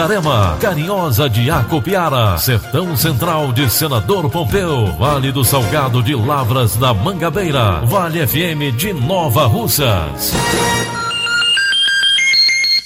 Itarema, 0.00 0.56
Carinhosa 0.58 1.28
de 1.28 1.50
Acopiara, 1.50 2.38
Sertão 2.38 2.96
Central 2.96 3.52
de 3.52 3.68
Senador 3.68 4.30
Pompeu, 4.30 4.86
Vale 4.96 5.30
do 5.30 5.44
Salgado 5.44 6.02
de 6.02 6.14
Lavras 6.14 6.74
da 6.76 6.94
Mangabeira, 6.94 7.84
Vale 7.84 8.26
FM 8.26 8.74
de 8.78 8.94
Nova 8.94 9.44
Russas. 9.46 10.32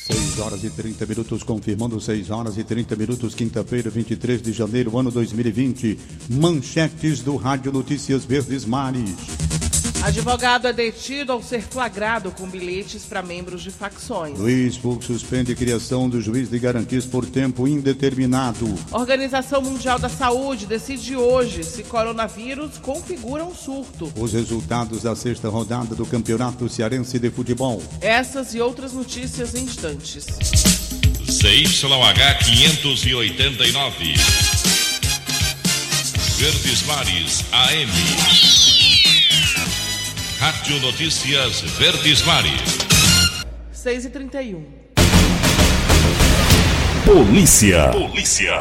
6 0.09 0.41
horas 0.41 0.65
e 0.65 0.71
30 0.71 1.07
minutos, 1.07 1.45
confirmando 1.45 2.01
6 2.01 2.31
horas 2.31 2.59
e 2.59 2.65
30 2.65 2.97
minutos, 2.97 3.33
quinta-feira, 3.33 3.89
23 3.91 4.43
de 4.43 4.53
janeiro, 4.53 4.99
ano 4.99 5.13
2020. 5.13 5.97
Manchetes 6.29 7.21
do 7.21 7.37
Rádio 7.37 7.71
Notícias 7.71 8.25
Verdes 8.25 8.65
Mares. 8.65 9.15
Advogado 10.05 10.69
é 10.69 10.73
detido 10.73 11.33
ao 11.33 11.43
ser 11.43 11.63
flagrado 11.63 12.31
com 12.31 12.47
bilhetes 12.47 13.07
para 13.07 13.23
membros 13.23 13.63
de 13.63 13.71
facções. 13.71 14.39
Luiz 14.39 14.77
Fux 14.77 15.07
suspende 15.07 15.55
criação 15.55 16.11
do 16.11 16.21
juiz 16.21 16.51
de 16.51 16.59
garantias 16.59 17.07
por 17.07 17.25
tempo 17.25 17.67
indeterminado. 17.67 18.67
Organização 18.93 19.63
Mundial 19.63 19.99
da 19.99 20.11
Saúde 20.11 20.67
decide 20.67 21.17
hoje 21.17 21.65
se 21.65 21.83
coronavírus 21.85 22.77
configura 22.77 23.47
um 23.47 23.55
surto. 23.55 24.13
Os 24.15 24.35
resultados 24.35 25.05
da 25.05 25.17
sexta 25.17 25.49
rodada 25.49 25.95
do 25.95 26.05
Campeonato 26.05 26.69
Cearense 26.69 27.19
de 27.19 27.31
Futebol. 27.31 27.83
Essas 28.03 28.55
e 28.55 28.61
outras 28.61 28.93
notícias 28.93 29.55
em 29.55 29.65
instantes. 29.65 30.27
ZYH 31.31 32.45
589. 32.45 34.15
Verdes 36.37 36.83
Mares 36.83 37.45
AM. 37.53 38.64
Rádio 40.39 40.81
Notícias 40.81 41.61
Verdes 41.79 42.23
Mares. 42.23 42.79
6 43.73 44.05
e 44.07 44.11
31 44.11 44.65
Polícia. 47.05 47.91
Polícia. 47.91 48.59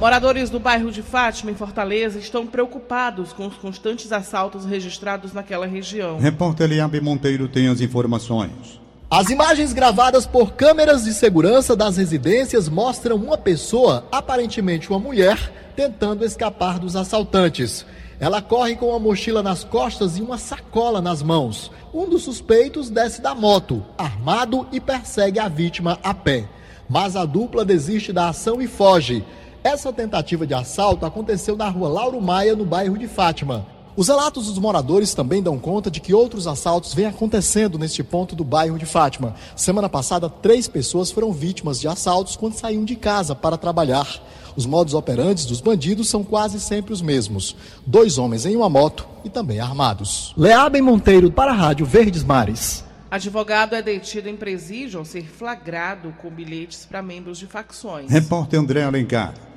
Moradores 0.00 0.50
do 0.50 0.58
bairro 0.58 0.90
de 0.90 1.02
Fátima, 1.02 1.50
em 1.50 1.54
Fortaleza, 1.54 2.18
estão 2.18 2.46
preocupados 2.46 3.32
com 3.32 3.46
os 3.46 3.54
constantes 3.54 4.10
assaltos 4.10 4.64
registrados 4.64 5.32
naquela 5.32 5.66
região. 5.66 6.18
Repórter 6.18 6.66
Eliabe 6.66 7.00
Monteiro 7.00 7.46
tem 7.46 7.68
as 7.68 7.80
informações. 7.80 8.80
As 9.08 9.30
imagens 9.30 9.72
gravadas 9.72 10.26
por 10.26 10.54
câmeras 10.54 11.04
de 11.04 11.14
segurança 11.14 11.76
das 11.76 11.96
residências 11.96 12.68
mostram 12.68 13.16
uma 13.16 13.38
pessoa, 13.38 14.04
aparentemente 14.10 14.90
uma 14.90 14.98
mulher, 14.98 15.72
tentando 15.76 16.24
escapar 16.24 16.78
dos 16.78 16.96
assaltantes. 16.96 17.86
Ela 18.22 18.40
corre 18.40 18.76
com 18.76 18.90
uma 18.90 19.00
mochila 19.00 19.42
nas 19.42 19.64
costas 19.64 20.16
e 20.16 20.22
uma 20.22 20.38
sacola 20.38 21.00
nas 21.00 21.24
mãos. 21.24 21.72
Um 21.92 22.08
dos 22.08 22.22
suspeitos 22.22 22.88
desce 22.88 23.20
da 23.20 23.34
moto, 23.34 23.84
armado, 23.98 24.64
e 24.70 24.78
persegue 24.78 25.40
a 25.40 25.48
vítima 25.48 25.98
a 26.04 26.14
pé. 26.14 26.48
Mas 26.88 27.16
a 27.16 27.24
dupla 27.24 27.64
desiste 27.64 28.12
da 28.12 28.28
ação 28.28 28.62
e 28.62 28.68
foge. 28.68 29.24
Essa 29.64 29.92
tentativa 29.92 30.46
de 30.46 30.54
assalto 30.54 31.04
aconteceu 31.04 31.56
na 31.56 31.68
rua 31.68 31.88
Lauro 31.88 32.22
Maia, 32.22 32.54
no 32.54 32.64
bairro 32.64 32.96
de 32.96 33.08
Fátima. 33.08 33.66
Os 33.94 34.08
relatos 34.08 34.46
dos 34.46 34.58
moradores 34.58 35.12
também 35.12 35.42
dão 35.42 35.58
conta 35.58 35.90
de 35.90 36.00
que 36.00 36.14
outros 36.14 36.46
assaltos 36.46 36.94
vêm 36.94 37.04
acontecendo 37.04 37.78
neste 37.78 38.02
ponto 38.02 38.34
do 38.34 38.42
bairro 38.42 38.78
de 38.78 38.86
Fátima. 38.86 39.34
Semana 39.54 39.86
passada, 39.86 40.30
três 40.30 40.66
pessoas 40.66 41.10
foram 41.10 41.30
vítimas 41.30 41.78
de 41.78 41.86
assaltos 41.86 42.34
quando 42.34 42.54
saíam 42.54 42.86
de 42.86 42.96
casa 42.96 43.34
para 43.34 43.58
trabalhar. 43.58 44.08
Os 44.56 44.64
modos 44.64 44.94
operantes 44.94 45.44
dos 45.44 45.60
bandidos 45.60 46.08
são 46.08 46.24
quase 46.24 46.58
sempre 46.58 46.92
os 46.92 47.02
mesmos: 47.02 47.54
dois 47.86 48.16
homens 48.16 48.46
em 48.46 48.56
uma 48.56 48.70
moto 48.70 49.06
e 49.24 49.28
também 49.28 49.60
armados. 49.60 50.32
Leabem 50.38 50.80
Monteiro 50.80 51.30
para 51.30 51.52
a 51.52 51.54
Rádio 51.54 51.84
Verdes 51.84 52.24
Mares. 52.24 52.84
Advogado 53.10 53.74
é 53.74 53.82
detido 53.82 54.26
em 54.26 54.36
presídio 54.36 55.00
ao 55.00 55.04
ser 55.04 55.26
flagrado 55.26 56.14
com 56.22 56.30
bilhetes 56.30 56.86
para 56.86 57.02
membros 57.02 57.38
de 57.38 57.46
facções. 57.46 58.10
Repórter 58.10 58.58
André 58.58 58.84
Alencar. 58.84 59.51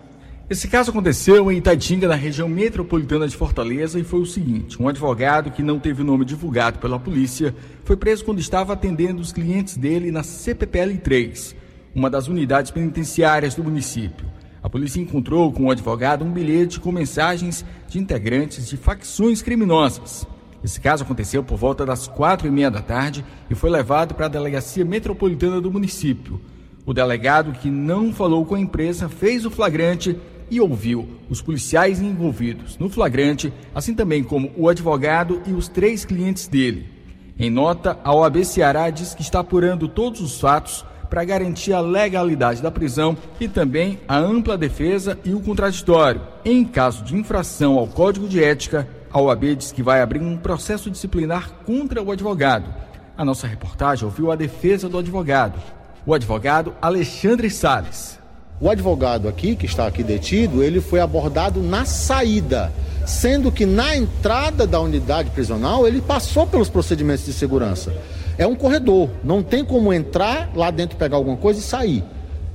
Esse 0.47 0.67
caso 0.67 0.91
aconteceu 0.91 1.51
em 1.51 1.57
Itaitinga, 1.57 2.07
na 2.07 2.13
região 2.13 2.47
metropolitana 2.47 3.27
de 3.27 3.35
Fortaleza, 3.35 3.99
e 3.99 4.03
foi 4.03 4.19
o 4.19 4.27
seguinte: 4.27 4.79
um 4.79 4.87
advogado 4.87 5.49
que 5.49 5.63
não 5.63 5.79
teve 5.79 6.03
o 6.03 6.05
nome 6.05 6.23
divulgado 6.23 6.77
pela 6.77 6.99
polícia 6.99 7.55
foi 7.83 7.97
preso 7.97 8.23
quando 8.23 8.39
estava 8.39 8.73
atendendo 8.73 9.19
os 9.19 9.31
clientes 9.31 9.75
dele 9.75 10.11
na 10.11 10.21
CPPL 10.21 10.99
3, 10.99 11.55
uma 11.95 12.11
das 12.11 12.27
unidades 12.27 12.69
penitenciárias 12.69 13.55
do 13.55 13.63
município. 13.63 14.27
A 14.61 14.69
polícia 14.69 15.01
encontrou 15.01 15.51
com 15.51 15.63
o 15.63 15.71
advogado 15.71 16.23
um 16.23 16.31
bilhete 16.31 16.79
com 16.79 16.91
mensagens 16.91 17.65
de 17.87 17.97
integrantes 17.97 18.67
de 18.69 18.77
facções 18.77 19.41
criminosas. 19.41 20.27
Esse 20.63 20.79
caso 20.79 21.03
aconteceu 21.03 21.43
por 21.43 21.57
volta 21.57 21.87
das 21.87 22.07
quatro 22.07 22.47
e 22.47 22.51
meia 22.51 22.69
da 22.69 22.83
tarde 22.83 23.25
e 23.49 23.55
foi 23.55 23.71
levado 23.71 24.13
para 24.13 24.27
a 24.27 24.29
delegacia 24.29 24.85
metropolitana 24.85 25.59
do 25.59 25.71
município. 25.71 26.39
O 26.85 26.93
delegado, 26.93 27.51
que 27.51 27.69
não 27.69 28.13
falou 28.13 28.45
com 28.45 28.53
a 28.53 28.59
imprensa, 28.59 29.09
fez 29.09 29.43
o 29.43 29.49
flagrante 29.49 30.15
e 30.49 30.59
ouviu 30.61 31.07
os 31.29 31.41
policiais 31.41 32.01
envolvidos 32.01 32.77
no 32.77 32.89
flagrante, 32.89 33.51
assim 33.73 33.93
também 33.93 34.23
como 34.23 34.51
o 34.55 34.69
advogado 34.69 35.41
e 35.45 35.53
os 35.53 35.67
três 35.67 36.05
clientes 36.05 36.47
dele. 36.47 36.89
Em 37.37 37.49
nota, 37.49 37.99
a 38.03 38.13
OAB 38.13 38.45
Ceará 38.45 38.89
diz 38.89 39.13
que 39.13 39.21
está 39.21 39.39
apurando 39.39 39.87
todos 39.87 40.21
os 40.21 40.39
fatos 40.39 40.85
para 41.09 41.23
garantir 41.23 41.73
a 41.73 41.79
legalidade 41.79 42.61
da 42.61 42.71
prisão 42.71 43.17
e 43.39 43.47
também 43.47 43.99
a 44.07 44.17
ampla 44.17 44.57
defesa 44.57 45.19
e 45.23 45.33
o 45.33 45.41
contraditório. 45.41 46.21
Em 46.43 46.63
caso 46.63 47.03
de 47.03 47.15
infração 47.15 47.77
ao 47.77 47.87
Código 47.87 48.27
de 48.27 48.43
Ética, 48.43 48.87
a 49.11 49.19
OAB 49.19 49.55
diz 49.55 49.71
que 49.71 49.83
vai 49.83 50.01
abrir 50.01 50.19
um 50.19 50.37
processo 50.37 50.89
disciplinar 50.89 51.51
contra 51.65 52.01
o 52.01 52.11
advogado. 52.11 52.73
A 53.17 53.23
nossa 53.23 53.47
reportagem 53.47 54.05
ouviu 54.05 54.31
a 54.31 54.35
defesa 54.35 54.89
do 54.89 54.97
advogado, 54.97 55.61
o 56.05 56.13
advogado 56.13 56.73
Alexandre 56.81 57.49
Sales. 57.49 58.19
O 58.59 58.69
advogado 58.69 59.27
aqui, 59.27 59.53
que 59.53 59.65
está 59.65 59.85
aqui 59.85 60.01
detido, 60.01 60.63
ele 60.63 60.79
foi 60.79 61.01
abordado 61.01 61.61
na 61.61 61.83
saída, 61.83 62.71
sendo 63.05 63.51
que 63.51 63.65
na 63.65 63.97
entrada 63.97 64.65
da 64.65 64.79
unidade 64.79 65.29
prisional 65.31 65.85
ele 65.85 66.01
passou 66.01 66.47
pelos 66.47 66.69
procedimentos 66.69 67.25
de 67.25 67.33
segurança. 67.33 67.93
É 68.37 68.47
um 68.47 68.55
corredor, 68.55 69.09
não 69.23 69.43
tem 69.43 69.63
como 69.63 69.91
entrar 69.91 70.49
lá 70.55 70.71
dentro 70.71 70.97
pegar 70.97 71.17
alguma 71.17 71.35
coisa 71.35 71.59
e 71.59 71.63
sair. 71.63 72.03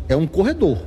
É 0.09 0.17
um 0.17 0.27
corredor. 0.27 0.79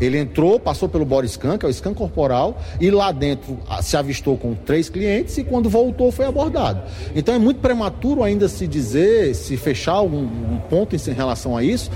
Ele 0.00 0.18
entrou, 0.18 0.58
passou 0.58 0.88
pelo 0.88 1.04
body 1.04 1.28
scan, 1.28 1.56
que 1.56 1.64
é 1.64 1.68
o 1.68 1.72
scan 1.72 1.94
corporal, 1.94 2.60
e 2.80 2.90
lá 2.90 3.12
dentro 3.12 3.58
se 3.82 3.96
avistou 3.96 4.36
com 4.36 4.52
três 4.52 4.88
clientes 4.88 5.38
e 5.38 5.44
quando 5.44 5.70
voltou 5.70 6.10
foi 6.10 6.26
abordado. 6.26 6.80
Então 7.14 7.34
é 7.34 7.38
muito 7.38 7.60
prematuro 7.60 8.22
ainda 8.24 8.48
se 8.48 8.66
dizer, 8.66 9.34
se 9.34 9.56
fechar 9.56 10.02
um, 10.02 10.24
um 10.24 10.60
ponto 10.68 10.96
em 10.96 11.12
relação 11.12 11.56
a 11.56 11.62
isso, 11.62 11.88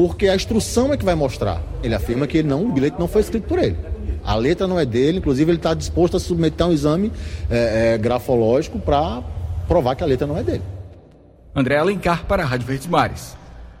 porque 0.00 0.28
a 0.28 0.34
instrução 0.34 0.94
é 0.94 0.96
que 0.96 1.04
vai 1.04 1.14
mostrar. 1.14 1.60
Ele 1.82 1.94
afirma 1.94 2.26
que 2.26 2.38
ele 2.38 2.48
não, 2.48 2.64
o 2.64 2.72
bilhete 2.72 2.98
não 2.98 3.06
foi 3.06 3.20
escrito 3.20 3.46
por 3.46 3.58
ele. 3.58 3.76
A 4.24 4.34
letra 4.34 4.66
não 4.66 4.80
é 4.80 4.86
dele, 4.86 5.18
inclusive 5.18 5.50
ele 5.50 5.58
está 5.58 5.74
disposto 5.74 6.16
a 6.16 6.20
submeter 6.20 6.66
um 6.66 6.72
exame 6.72 7.12
é, 7.50 7.92
é, 7.92 7.98
grafológico 7.98 8.78
para 8.78 9.22
provar 9.68 9.94
que 9.94 10.02
a 10.02 10.06
letra 10.06 10.26
não 10.26 10.38
é 10.38 10.42
dele. 10.42 10.62
André 11.54 11.76
Alencar 11.76 12.24
para 12.24 12.42
a 12.42 12.46
Rádio 12.46 12.66
Verdes 12.66 12.86
Mares. 12.86 13.36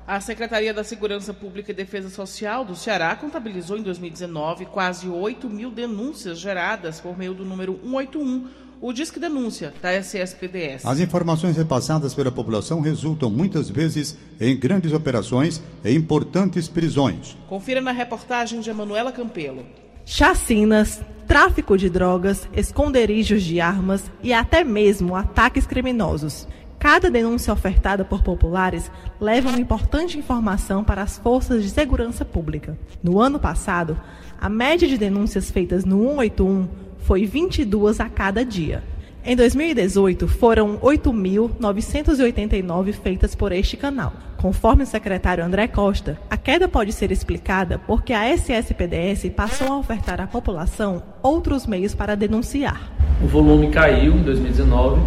A 0.06 0.20
Secretaria 0.20 0.74
da 0.74 0.84
Segurança 0.84 1.32
Pública 1.32 1.70
e 1.70 1.74
Defesa 1.74 2.10
Social 2.10 2.66
do 2.66 2.76
Ceará 2.76 3.16
contabilizou 3.16 3.78
em 3.78 3.82
2019 3.82 4.66
quase 4.66 5.08
8 5.08 5.48
mil 5.48 5.70
denúncias 5.70 6.38
geradas 6.38 7.00
por 7.00 7.16
meio 7.16 7.32
do 7.32 7.46
número 7.46 7.80
181, 7.82 8.46
o 8.80 8.92
Disque 8.92 9.20
Denúncia 9.20 9.74
da 9.82 9.92
SSPDS. 9.92 10.86
As 10.86 10.98
informações 11.00 11.56
repassadas 11.56 12.14
pela 12.14 12.32
população 12.32 12.80
resultam 12.80 13.30
muitas 13.30 13.68
vezes 13.68 14.16
em 14.40 14.56
grandes 14.56 14.92
operações 14.92 15.62
e 15.84 15.94
importantes 15.94 16.66
prisões. 16.66 17.36
Confira 17.46 17.80
na 17.80 17.92
reportagem 17.92 18.60
de 18.60 18.70
Emanuela 18.70 19.12
Campelo. 19.12 19.66
Chacinas, 20.06 21.00
tráfico 21.26 21.76
de 21.76 21.90
drogas, 21.90 22.48
esconderijos 22.54 23.42
de 23.42 23.60
armas 23.60 24.10
e 24.22 24.32
até 24.32 24.64
mesmo 24.64 25.14
ataques 25.14 25.66
criminosos. 25.66 26.48
Cada 26.78 27.10
denúncia 27.10 27.52
ofertada 27.52 28.06
por 28.06 28.22
populares 28.22 28.90
leva 29.20 29.50
uma 29.50 29.60
importante 29.60 30.18
informação 30.18 30.82
para 30.82 31.02
as 31.02 31.18
forças 31.18 31.62
de 31.62 31.68
segurança 31.68 32.24
pública. 32.24 32.78
No 33.02 33.20
ano 33.20 33.38
passado, 33.38 34.00
a 34.40 34.48
média 34.48 34.88
de 34.88 34.96
denúncias 34.96 35.50
feitas 35.50 35.84
no 35.84 35.98
181 35.98 36.89
foi 37.02 37.26
22 37.26 38.00
a 38.00 38.08
cada 38.08 38.44
dia. 38.44 38.82
Em 39.22 39.36
2018, 39.36 40.26
foram 40.26 40.78
8.989 40.78 42.92
feitas 42.92 43.34
por 43.34 43.52
este 43.52 43.76
canal. 43.76 44.14
Conforme 44.38 44.84
o 44.84 44.86
secretário 44.86 45.44
André 45.44 45.68
Costa, 45.68 46.18
a 46.30 46.38
queda 46.38 46.66
pode 46.66 46.90
ser 46.92 47.12
explicada 47.12 47.78
porque 47.86 48.14
a 48.14 48.26
SSPDS 48.30 49.28
passou 49.36 49.68
a 49.68 49.76
ofertar 49.78 50.22
à 50.22 50.26
população 50.26 51.02
outros 51.22 51.66
meios 51.66 51.94
para 51.94 52.14
denunciar. 52.14 52.90
O 53.22 53.26
volume 53.26 53.68
caiu 53.68 54.14
em 54.14 54.22
2019 54.22 55.02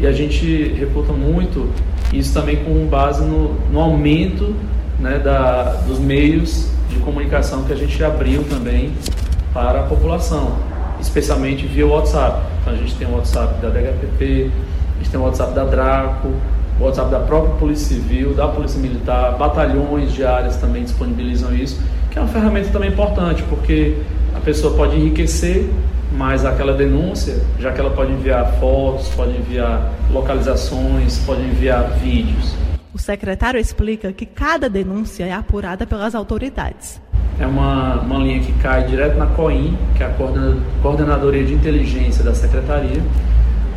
e 0.00 0.06
a 0.06 0.12
gente 0.12 0.72
reporta 0.72 1.12
muito 1.12 1.68
isso 2.10 2.32
também 2.32 2.64
com 2.64 2.86
base 2.86 3.22
no, 3.22 3.52
no 3.70 3.80
aumento 3.80 4.56
né, 4.98 5.18
da, 5.18 5.74
dos 5.86 5.98
meios 5.98 6.70
de 6.88 6.98
comunicação 7.00 7.64
que 7.64 7.72
a 7.74 7.76
gente 7.76 8.02
abriu 8.02 8.42
também 8.44 8.94
para 9.52 9.80
a 9.80 9.82
população, 9.82 10.56
especialmente 11.00 11.66
via 11.66 11.86
WhatsApp. 11.86 12.42
Então 12.60 12.72
a 12.72 12.76
gente 12.76 12.94
tem 12.94 13.06
o 13.08 13.14
WhatsApp 13.14 13.60
da 13.60 13.68
DHPP, 13.68 14.50
a 14.94 14.98
gente 14.98 15.10
tem 15.10 15.20
o 15.20 15.24
WhatsApp 15.24 15.54
da 15.54 15.64
Draco, 15.64 16.28
o 16.80 16.84
WhatsApp 16.84 17.10
da 17.10 17.20
própria 17.20 17.54
Polícia 17.56 17.96
Civil, 17.96 18.34
da 18.34 18.48
Polícia 18.48 18.80
Militar, 18.80 19.36
batalhões 19.36 20.12
diárias 20.12 20.56
também 20.56 20.84
disponibilizam 20.84 21.54
isso, 21.54 21.80
que 22.10 22.18
é 22.18 22.22
uma 22.22 22.28
ferramenta 22.28 22.68
também 22.70 22.90
importante, 22.90 23.42
porque 23.44 23.96
a 24.34 24.40
pessoa 24.40 24.74
pode 24.74 24.96
enriquecer 24.96 25.68
mais 26.12 26.44
aquela 26.44 26.72
denúncia, 26.72 27.36
já 27.58 27.72
que 27.72 27.80
ela 27.80 27.90
pode 27.90 28.12
enviar 28.12 28.54
fotos, 28.58 29.08
pode 29.08 29.36
enviar 29.36 29.92
localizações, 30.10 31.18
pode 31.26 31.42
enviar 31.42 31.90
vídeos. 32.02 32.54
O 32.98 33.00
secretário 33.00 33.60
explica 33.60 34.12
que 34.12 34.26
cada 34.26 34.68
denúncia 34.68 35.22
é 35.24 35.32
apurada 35.32 35.86
pelas 35.86 36.16
autoridades. 36.16 37.00
É 37.38 37.46
uma, 37.46 38.00
uma 38.00 38.18
linha 38.18 38.40
que 38.40 38.52
cai 38.54 38.88
direto 38.88 39.16
na 39.16 39.26
COIN, 39.26 39.78
que 39.96 40.02
é 40.02 40.06
a 40.06 40.14
Coordenadoria 40.82 41.44
de 41.44 41.54
Inteligência 41.54 42.24
da 42.24 42.34
Secretaria, 42.34 43.00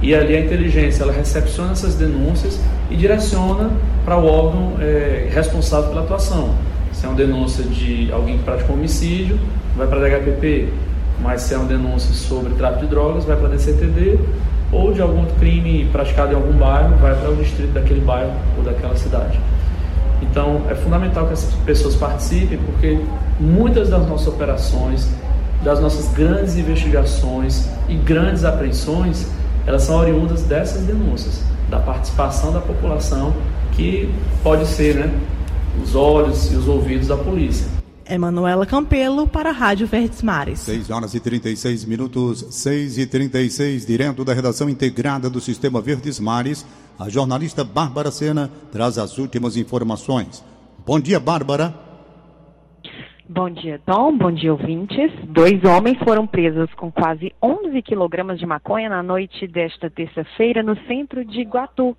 e 0.02 0.16
ali 0.16 0.36
a 0.36 0.42
inteligência 0.42 1.04
ela 1.04 1.14
recepciona 1.14 1.74
essas 1.74 1.94
denúncias 1.94 2.60
e 2.90 2.96
direciona 2.96 3.70
para 4.04 4.18
o 4.18 4.26
órgão 4.26 4.78
é, 4.82 5.30
responsável 5.32 5.90
pela 5.90 6.02
atuação. 6.02 6.56
Se 6.92 7.06
é 7.06 7.08
uma 7.08 7.16
denúncia 7.16 7.64
de 7.64 8.12
alguém 8.12 8.40
que 8.40 8.44
praticou 8.44 8.76
homicídio, 8.76 9.40
vai 9.78 9.86
para 9.86 10.00
a 10.00 10.10
DHPP, 10.10 10.68
mas 11.22 11.44
se 11.44 11.54
é 11.54 11.58
uma 11.58 11.68
denúncia 11.68 12.12
sobre 12.16 12.56
tráfico 12.56 12.86
de 12.86 12.88
drogas, 12.88 13.24
vai 13.24 13.38
para 13.38 13.50
a 13.50 13.52
DCTD, 13.52 14.18
ou 14.72 14.94
de 14.94 15.02
algum 15.02 15.26
crime 15.40 15.86
praticado 15.92 16.32
em 16.32 16.36
algum 16.36 16.54
bairro, 16.54 16.96
vai 16.98 17.16
para 17.16 17.30
o 17.30 17.36
distrito 17.36 17.74
daquele 17.74 18.02
bairro 18.02 18.32
ou 18.58 18.64
daquela 18.64 18.96
cidade. 18.96 19.40
Então, 20.22 20.62
é 20.70 20.76
fundamental 20.76 21.28
que 21.28 21.34
essas 21.34 21.54
pessoas 21.66 21.96
participem, 21.96 22.58
porque 22.60 23.00
muitas 23.40 23.90
das 23.90 24.08
nossas 24.08 24.28
operações, 24.28 25.10
das 25.64 25.80
nossas 25.80 26.14
grandes 26.14 26.56
investigações 26.56 27.68
e 27.90 27.96
grandes 27.96 28.46
apreensões, 28.46 29.28
elas 29.66 29.84
são 29.84 29.98
oriundas 29.98 30.44
dessas 30.44 30.84
denúncias, 30.84 31.44
da 31.70 31.80
participação 31.80 32.54
da 32.54 32.60
população, 32.60 33.34
que 33.74 34.14
pode 34.44 34.66
ser 34.66 34.96
né, 34.96 35.12
os 35.84 35.96
olhos 35.96 36.52
e 36.52 36.56
os 36.56 36.68
ouvidos 36.68 37.08
da 37.08 37.18
polícia. 37.18 37.81
Emanuela 38.14 38.66
Campelo 38.66 39.26
para 39.26 39.52
a 39.52 39.54
Rádio 39.54 39.88
Verdes 39.88 40.22
Mares. 40.22 40.60
6 40.60 40.90
horas 40.90 41.14
e 41.14 41.20
36 41.22 41.86
minutos, 41.86 42.46
6 42.52 42.98
e 42.98 43.06
36, 43.08 43.86
direto 43.86 44.26
da 44.26 44.34
redação 44.34 44.70
integrada 44.70 45.30
do 45.30 45.40
Sistema 45.40 45.80
Verdes 45.80 46.20
Mares, 46.20 46.68
a 47.00 47.08
jornalista 47.08 47.64
Bárbara 47.64 48.12
Sena 48.12 48.52
traz 48.70 48.98
as 48.98 49.18
últimas 49.18 49.56
informações. 49.56 50.44
Bom 50.86 51.00
dia, 51.00 51.22
Bárbara. 51.22 51.74
Bom 53.30 53.50
dia, 53.50 53.80
Tom. 53.86 54.18
Bom 54.18 54.34
dia, 54.34 54.52
ouvintes. 54.52 55.10
Dois 55.30 55.64
homens 55.64 55.98
foram 56.00 56.28
presos 56.28 56.70
com 56.74 56.92
quase 56.92 57.32
11 57.42 57.82
quilogramas 57.82 58.38
de 58.38 58.46
maconha 58.46 58.90
na 58.90 59.02
noite 59.02 59.48
desta 59.48 59.90
terça-feira 59.90 60.62
no 60.62 60.76
centro 60.86 61.24
de 61.24 61.40
Iguatu. 61.40 61.96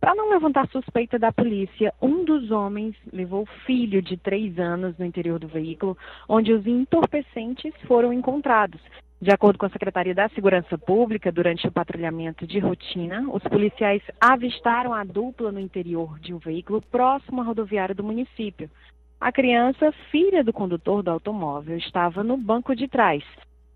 Para 0.00 0.14
não 0.14 0.30
levantar 0.30 0.68
suspeita 0.68 1.18
da 1.18 1.32
polícia, 1.32 1.92
um 2.00 2.24
dos 2.24 2.50
homens 2.50 2.94
levou 3.12 3.42
o 3.42 3.64
filho 3.64 4.02
de 4.02 4.16
três 4.16 4.58
anos 4.58 4.96
no 4.98 5.04
interior 5.04 5.38
do 5.38 5.48
veículo, 5.48 5.96
onde 6.28 6.52
os 6.52 6.66
entorpecentes 6.66 7.72
foram 7.86 8.12
encontrados. 8.12 8.80
De 9.20 9.30
acordo 9.30 9.58
com 9.58 9.64
a 9.64 9.70
Secretaria 9.70 10.14
da 10.14 10.28
Segurança 10.28 10.76
Pública, 10.76 11.32
durante 11.32 11.66
o 11.66 11.72
patrulhamento 11.72 12.46
de 12.46 12.58
rotina, 12.58 13.24
os 13.32 13.42
policiais 13.44 14.02
avistaram 14.20 14.92
a 14.92 15.02
dupla 15.02 15.50
no 15.50 15.58
interior 15.58 16.18
de 16.20 16.34
um 16.34 16.38
veículo 16.38 16.82
próximo 16.82 17.40
à 17.40 17.44
rodoviária 17.44 17.94
do 17.94 18.04
município. 18.04 18.70
A 19.18 19.32
criança, 19.32 19.90
filha 20.10 20.44
do 20.44 20.52
condutor 20.52 21.02
do 21.02 21.10
automóvel, 21.10 21.78
estava 21.78 22.22
no 22.22 22.36
banco 22.36 22.76
de 22.76 22.86
trás. 22.86 23.24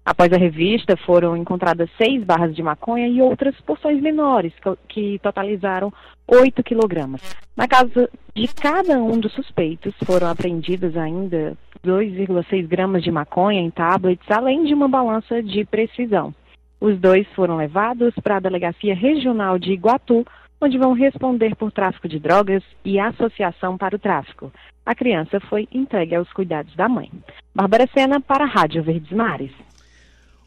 Após 0.05 0.33
a 0.33 0.39
revista, 0.39 0.97
foram 0.97 1.37
encontradas 1.37 1.91
seis 1.97 2.25
barras 2.25 2.57
de 2.57 2.63
maconha 2.63 3.07
e 3.07 3.21
outras 3.21 3.55
porções 3.61 4.01
menores, 4.01 4.53
que 4.89 5.19
totalizaram 5.19 5.93
8 6.27 6.63
quilogramas. 6.63 7.21
Na 7.57 7.69
casa 7.69 8.09
de 8.35 8.49
cada 8.49 8.99
um 8.99 9.19
dos 9.19 9.33
suspeitos, 9.33 9.95
foram 10.05 10.29
apreendidas 10.29 10.97
ainda 10.97 11.57
2,6 11.85 12.67
gramas 12.67 13.03
de 13.03 13.11
maconha 13.11 13.61
em 13.61 13.71
tablets, 13.71 14.29
além 14.31 14.65
de 14.65 14.73
uma 14.73 14.89
balança 14.89 15.43
de 15.43 15.65
precisão. 15.65 16.35
Os 16.81 16.99
dois 16.99 17.27
foram 17.35 17.59
levados 17.59 18.15
para 18.23 18.37
a 18.37 18.41
Delegacia 18.41 18.95
Regional 18.95 19.59
de 19.59 19.73
Iguatu, 19.73 20.25
onde 20.61 20.79
vão 20.79 20.93
responder 20.93 21.55
por 21.57 21.71
tráfico 21.71 22.09
de 22.09 22.19
drogas 22.19 22.63
e 22.85 22.99
associação 22.99 23.77
para 23.77 23.97
o 23.97 23.99
tráfico. 23.99 24.51
A 24.85 24.95
criança 24.95 25.39
foi 25.41 25.69
entregue 25.73 26.15
aos 26.15 26.31
cuidados 26.33 26.75
da 26.75 26.89
mãe. 26.89 27.11
Bárbara 27.55 27.87
Sena 27.95 28.21
para 28.21 28.45
a 28.45 28.49
Rádio 28.49 28.83
Verdes 28.83 29.13
Mares. 29.13 29.53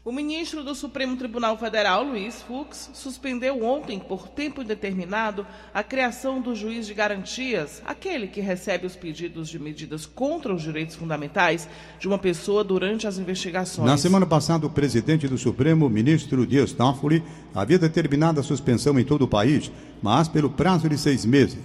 O 0.06 0.12
ministro 0.12 0.62
do 0.62 0.74
Supremo 0.74 1.16
Tribunal 1.16 1.56
Federal, 1.56 2.04
Luiz 2.04 2.42
Fux, 2.42 2.90
suspendeu 2.92 3.64
ontem, 3.64 3.98
por 3.98 4.28
tempo 4.28 4.60
indeterminado, 4.60 5.46
a 5.72 5.82
criação 5.82 6.42
do 6.42 6.54
juiz 6.54 6.86
de 6.86 6.92
garantias, 6.92 7.80
aquele 7.86 8.26
que 8.26 8.42
recebe 8.42 8.86
os 8.86 8.94
pedidos 8.94 9.48
de 9.48 9.58
medidas 9.58 10.04
contra 10.04 10.54
os 10.54 10.60
direitos 10.60 10.94
fundamentais 10.94 11.66
de 11.98 12.06
uma 12.06 12.18
pessoa 12.18 12.62
durante 12.62 13.06
as 13.06 13.16
investigações. 13.16 13.86
Na 13.86 13.96
semana 13.96 14.26
passada, 14.26 14.66
o 14.66 14.70
presidente 14.70 15.26
do 15.26 15.38
Supremo, 15.38 15.88
ministro 15.88 16.46
Dias 16.46 16.70
Toffoli, 16.70 17.24
havia 17.54 17.78
determinado 17.78 18.38
a 18.38 18.42
suspensão 18.42 19.00
em 19.00 19.04
todo 19.04 19.22
o 19.22 19.28
país, 19.28 19.72
mas 20.02 20.28
pelo 20.28 20.50
prazo 20.50 20.86
de 20.86 20.98
seis 20.98 21.24
meses. 21.24 21.62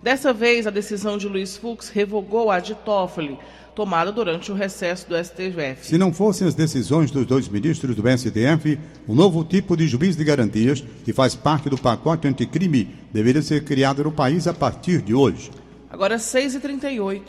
Dessa 0.00 0.32
vez, 0.32 0.64
a 0.64 0.70
decisão 0.70 1.18
de 1.18 1.28
Luiz 1.28 1.56
Fux 1.56 1.88
revogou 1.88 2.52
a 2.52 2.60
de 2.60 2.74
Toffoli 2.74 3.36
tomada 3.80 4.12
durante 4.12 4.52
o 4.52 4.54
recesso 4.54 5.08
do 5.08 5.16
STF. 5.16 5.86
Se 5.86 5.96
não 5.96 6.12
fossem 6.12 6.46
as 6.46 6.54
decisões 6.54 7.10
dos 7.10 7.24
dois 7.24 7.48
ministros 7.48 7.96
do 7.96 8.02
STF, 8.02 8.78
o 9.08 9.12
um 9.12 9.14
novo 9.14 9.42
tipo 9.42 9.74
de 9.74 9.88
juiz 9.88 10.14
de 10.16 10.22
garantias, 10.22 10.84
que 11.02 11.14
faz 11.14 11.34
parte 11.34 11.70
do 11.70 11.78
pacote 11.78 12.28
anticrime, 12.28 12.94
deveria 13.10 13.40
ser 13.40 13.64
criado 13.64 14.04
no 14.04 14.12
país 14.12 14.46
a 14.46 14.52
partir 14.52 15.00
de 15.00 15.14
hoje. 15.14 15.50
Agora 15.88 16.16
6h38. 16.16 17.22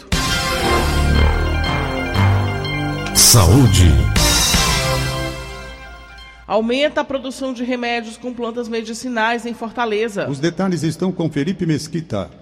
Saúde. 3.15 3.87
Aumenta 6.45 6.99
a 6.99 7.05
produção 7.05 7.53
de 7.53 7.63
remédios 7.63 8.17
com 8.17 8.33
plantas 8.33 8.67
medicinais 8.67 9.45
em 9.45 9.53
Fortaleza. 9.53 10.29
Os 10.29 10.37
detalhes 10.37 10.83
estão 10.83 11.13
com 11.13 11.31
Felipe 11.31 11.65
Mesquita. 11.65 12.40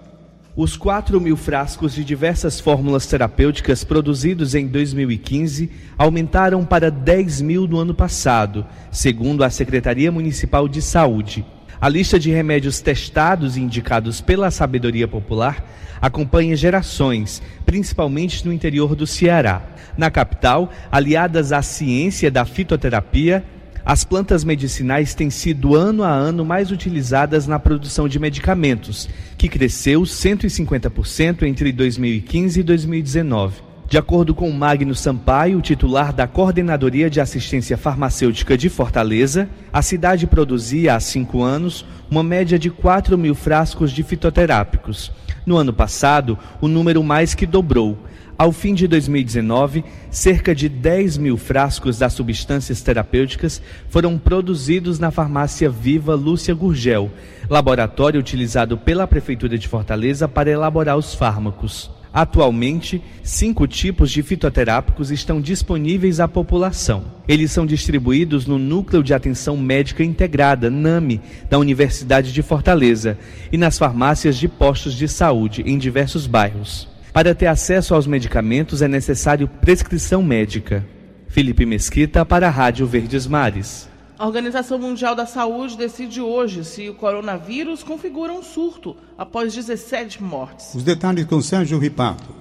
Os 0.62 0.76
4 0.76 1.18
mil 1.18 1.38
frascos 1.38 1.94
de 1.94 2.04
diversas 2.04 2.60
fórmulas 2.60 3.06
terapêuticas 3.06 3.82
produzidos 3.82 4.54
em 4.54 4.66
2015 4.66 5.70
aumentaram 5.96 6.66
para 6.66 6.90
10 6.90 7.40
mil 7.40 7.66
no 7.66 7.78
ano 7.78 7.94
passado, 7.94 8.66
segundo 8.90 9.42
a 9.42 9.48
Secretaria 9.48 10.12
Municipal 10.12 10.68
de 10.68 10.82
Saúde. 10.82 11.46
A 11.80 11.88
lista 11.88 12.18
de 12.18 12.30
remédios 12.30 12.78
testados 12.78 13.56
e 13.56 13.60
indicados 13.62 14.20
pela 14.20 14.50
sabedoria 14.50 15.08
popular 15.08 15.66
acompanha 15.98 16.54
gerações, 16.54 17.40
principalmente 17.64 18.44
no 18.44 18.52
interior 18.52 18.94
do 18.94 19.06
Ceará. 19.06 19.62
Na 19.96 20.10
capital, 20.10 20.70
aliadas 20.92 21.52
à 21.52 21.62
ciência 21.62 22.30
da 22.30 22.44
fitoterapia, 22.44 23.42
as 23.90 24.04
plantas 24.04 24.44
medicinais 24.44 25.16
têm 25.16 25.30
sido 25.30 25.74
ano 25.74 26.04
a 26.04 26.10
ano 26.10 26.44
mais 26.44 26.70
utilizadas 26.70 27.48
na 27.48 27.58
produção 27.58 28.06
de 28.06 28.20
medicamentos, 28.20 29.08
que 29.36 29.48
cresceu 29.48 30.02
150% 30.02 31.42
entre 31.42 31.72
2015 31.72 32.60
e 32.60 32.62
2019. 32.62 33.62
De 33.88 33.98
acordo 33.98 34.32
com 34.32 34.48
Magno 34.52 34.94
Sampaio, 34.94 35.60
titular 35.60 36.12
da 36.12 36.28
Coordenadoria 36.28 37.10
de 37.10 37.20
Assistência 37.20 37.76
Farmacêutica 37.76 38.56
de 38.56 38.68
Fortaleza, 38.68 39.48
a 39.72 39.82
cidade 39.82 40.24
produzia 40.24 40.94
há 40.94 41.00
cinco 41.00 41.42
anos 41.42 41.84
uma 42.08 42.22
média 42.22 42.56
de 42.60 42.70
4 42.70 43.18
mil 43.18 43.34
frascos 43.34 43.90
de 43.90 44.04
fitoterápicos. 44.04 45.10
No 45.44 45.56
ano 45.56 45.72
passado, 45.72 46.38
o 46.60 46.68
número 46.68 47.02
mais 47.02 47.34
que 47.34 47.44
dobrou. 47.44 47.98
Ao 48.40 48.52
fim 48.52 48.72
de 48.72 48.88
2019, 48.88 49.84
cerca 50.10 50.54
de 50.54 50.66
10 50.66 51.18
mil 51.18 51.36
frascos 51.36 51.98
das 51.98 52.14
substâncias 52.14 52.80
terapêuticas 52.80 53.60
foram 53.90 54.16
produzidos 54.16 54.98
na 54.98 55.10
farmácia 55.10 55.68
Viva 55.68 56.14
Lúcia 56.14 56.54
Gurgel, 56.54 57.10
laboratório 57.50 58.18
utilizado 58.18 58.78
pela 58.78 59.06
Prefeitura 59.06 59.58
de 59.58 59.68
Fortaleza 59.68 60.26
para 60.26 60.50
elaborar 60.50 60.96
os 60.96 61.14
fármacos. 61.14 61.90
Atualmente, 62.14 63.02
cinco 63.22 63.66
tipos 63.66 64.10
de 64.10 64.22
fitoterápicos 64.22 65.10
estão 65.10 65.38
disponíveis 65.38 66.18
à 66.18 66.26
população. 66.26 67.04
Eles 67.28 67.50
são 67.52 67.66
distribuídos 67.66 68.46
no 68.46 68.58
Núcleo 68.58 69.02
de 69.02 69.12
Atenção 69.12 69.54
Médica 69.58 70.02
Integrada, 70.02 70.70
NAMI, 70.70 71.20
da 71.50 71.58
Universidade 71.58 72.32
de 72.32 72.40
Fortaleza, 72.40 73.18
e 73.52 73.58
nas 73.58 73.76
farmácias 73.76 74.38
de 74.38 74.48
postos 74.48 74.94
de 74.94 75.06
saúde 75.06 75.62
em 75.66 75.76
diversos 75.76 76.26
bairros. 76.26 76.89
Para 77.12 77.34
ter 77.34 77.46
acesso 77.46 77.94
aos 77.94 78.06
medicamentos 78.06 78.82
é 78.82 78.88
necessário 78.88 79.48
prescrição 79.48 80.22
médica. 80.22 80.86
Felipe 81.28 81.66
Mesquita 81.66 82.24
para 82.24 82.46
a 82.46 82.50
Rádio 82.50 82.86
Verdes 82.86 83.26
Mares. 83.26 83.88
A 84.16 84.26
Organização 84.26 84.78
Mundial 84.78 85.14
da 85.14 85.26
Saúde 85.26 85.76
decide 85.76 86.20
hoje 86.20 86.64
se 86.64 86.88
o 86.88 86.94
coronavírus 86.94 87.82
configura 87.82 88.32
um 88.32 88.42
surto 88.42 88.96
após 89.16 89.54
17 89.54 90.22
mortes. 90.22 90.74
Os 90.74 90.84
detalhes 90.84 91.24
com 91.24 91.40
Sérgio 91.40 91.78
Ripato. 91.78 92.34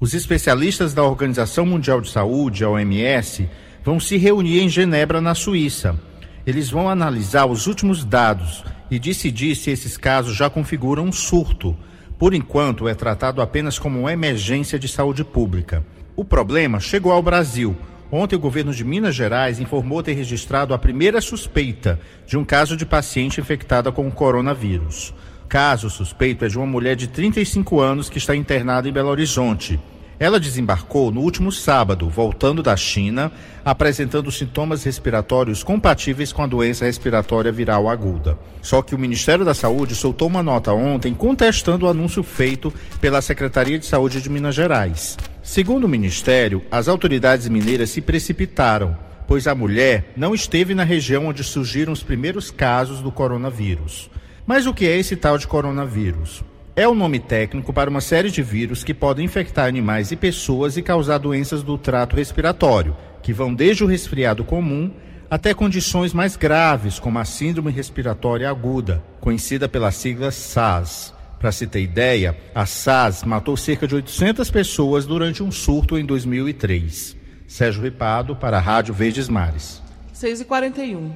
Os 0.00 0.12
especialistas 0.14 0.92
da 0.92 1.02
Organização 1.02 1.64
Mundial 1.64 2.00
de 2.00 2.10
Saúde, 2.10 2.62
a 2.62 2.68
OMS, 2.68 3.48
vão 3.84 3.98
se 3.98 4.16
reunir 4.16 4.60
em 4.60 4.68
Genebra, 4.68 5.20
na 5.20 5.34
Suíça. 5.34 5.98
Eles 6.46 6.70
vão 6.70 6.88
analisar 6.88 7.46
os 7.46 7.66
últimos 7.66 8.04
dados 8.04 8.64
e 8.90 8.98
decidir 8.98 9.54
se 9.54 9.70
esses 9.70 9.96
casos 9.96 10.36
já 10.36 10.50
configuram 10.50 11.04
um 11.04 11.12
surto. 11.12 11.76
Por 12.18 12.34
enquanto, 12.34 12.88
é 12.88 12.94
tratado 12.94 13.40
apenas 13.40 13.78
como 13.78 14.00
uma 14.00 14.12
emergência 14.12 14.78
de 14.78 14.88
saúde 14.88 15.22
pública. 15.24 15.84
O 16.16 16.24
problema 16.24 16.80
chegou 16.80 17.12
ao 17.12 17.22
Brasil 17.22 17.76
Ontem, 18.10 18.36
o 18.36 18.40
governo 18.40 18.72
de 18.72 18.84
Minas 18.84 19.14
Gerais 19.14 19.60
informou 19.60 20.02
ter 20.02 20.14
registrado 20.14 20.72
a 20.72 20.78
primeira 20.78 21.20
suspeita 21.20 22.00
de 22.26 22.38
um 22.38 22.44
caso 22.44 22.74
de 22.74 22.86
paciente 22.86 23.38
infectada 23.38 23.92
com 23.92 24.08
o 24.08 24.10
coronavírus. 24.10 25.12
Caso 25.46 25.90
suspeito 25.90 26.44
é 26.44 26.48
de 26.48 26.56
uma 26.56 26.66
mulher 26.66 26.96
de 26.96 27.06
35 27.06 27.80
anos 27.80 28.08
que 28.08 28.16
está 28.16 28.34
internada 28.34 28.88
em 28.88 28.92
Belo 28.92 29.10
Horizonte. 29.10 29.78
Ela 30.20 30.40
desembarcou 30.40 31.12
no 31.12 31.20
último 31.20 31.52
sábado, 31.52 32.08
voltando 32.08 32.60
da 32.60 32.76
China, 32.76 33.30
apresentando 33.64 34.32
sintomas 34.32 34.82
respiratórios 34.82 35.62
compatíveis 35.62 36.32
com 36.32 36.42
a 36.42 36.46
doença 36.46 36.86
respiratória 36.86 37.52
viral 37.52 37.88
aguda. 37.88 38.36
Só 38.60 38.82
que 38.82 38.96
o 38.96 38.98
Ministério 38.98 39.44
da 39.44 39.54
Saúde 39.54 39.94
soltou 39.94 40.26
uma 40.26 40.42
nota 40.42 40.72
ontem 40.72 41.14
contestando 41.14 41.86
o 41.86 41.88
anúncio 41.88 42.24
feito 42.24 42.74
pela 43.00 43.22
Secretaria 43.22 43.78
de 43.78 43.86
Saúde 43.86 44.20
de 44.20 44.28
Minas 44.28 44.56
Gerais. 44.56 45.16
Segundo 45.40 45.84
o 45.84 45.88
Ministério, 45.88 46.64
as 46.68 46.88
autoridades 46.88 47.48
mineiras 47.48 47.90
se 47.90 48.00
precipitaram, 48.00 48.96
pois 49.28 49.46
a 49.46 49.54
mulher 49.54 50.12
não 50.16 50.34
esteve 50.34 50.74
na 50.74 50.82
região 50.82 51.26
onde 51.26 51.44
surgiram 51.44 51.92
os 51.92 52.02
primeiros 52.02 52.50
casos 52.50 53.00
do 53.00 53.12
coronavírus. 53.12 54.10
Mas 54.44 54.66
o 54.66 54.74
que 54.74 54.86
é 54.86 54.96
esse 54.96 55.14
tal 55.14 55.38
de 55.38 55.46
coronavírus? 55.46 56.42
É 56.78 56.86
o 56.86 56.94
nome 56.94 57.18
técnico 57.18 57.72
para 57.72 57.90
uma 57.90 58.00
série 58.00 58.30
de 58.30 58.40
vírus 58.40 58.84
que 58.84 58.94
podem 58.94 59.24
infectar 59.24 59.66
animais 59.66 60.12
e 60.12 60.16
pessoas 60.16 60.76
e 60.76 60.82
causar 60.82 61.18
doenças 61.18 61.60
do 61.60 61.76
trato 61.76 62.14
respiratório, 62.14 62.96
que 63.20 63.32
vão 63.32 63.52
desde 63.52 63.82
o 63.82 63.86
resfriado 63.88 64.44
comum 64.44 64.88
até 65.28 65.52
condições 65.52 66.12
mais 66.12 66.36
graves, 66.36 67.00
como 67.00 67.18
a 67.18 67.24
Síndrome 67.24 67.72
Respiratória 67.72 68.48
Aguda, 68.48 69.02
conhecida 69.20 69.68
pela 69.68 69.90
sigla 69.90 70.30
SARS. 70.30 71.12
Para 71.40 71.50
se 71.50 71.66
ter 71.66 71.82
ideia, 71.82 72.38
a 72.54 72.64
SARS 72.64 73.24
matou 73.24 73.56
cerca 73.56 73.84
de 73.88 73.96
800 73.96 74.48
pessoas 74.48 75.04
durante 75.04 75.42
um 75.42 75.50
surto 75.50 75.98
em 75.98 76.06
2003. 76.06 77.16
Sérgio 77.48 77.82
Ripado 77.82 78.36
para 78.36 78.58
a 78.58 78.60
Rádio 78.60 78.94
Verdes 78.94 79.28
Mares. 79.28 79.82
6h41. 80.14 81.10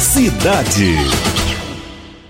Cidade. 0.00 1.43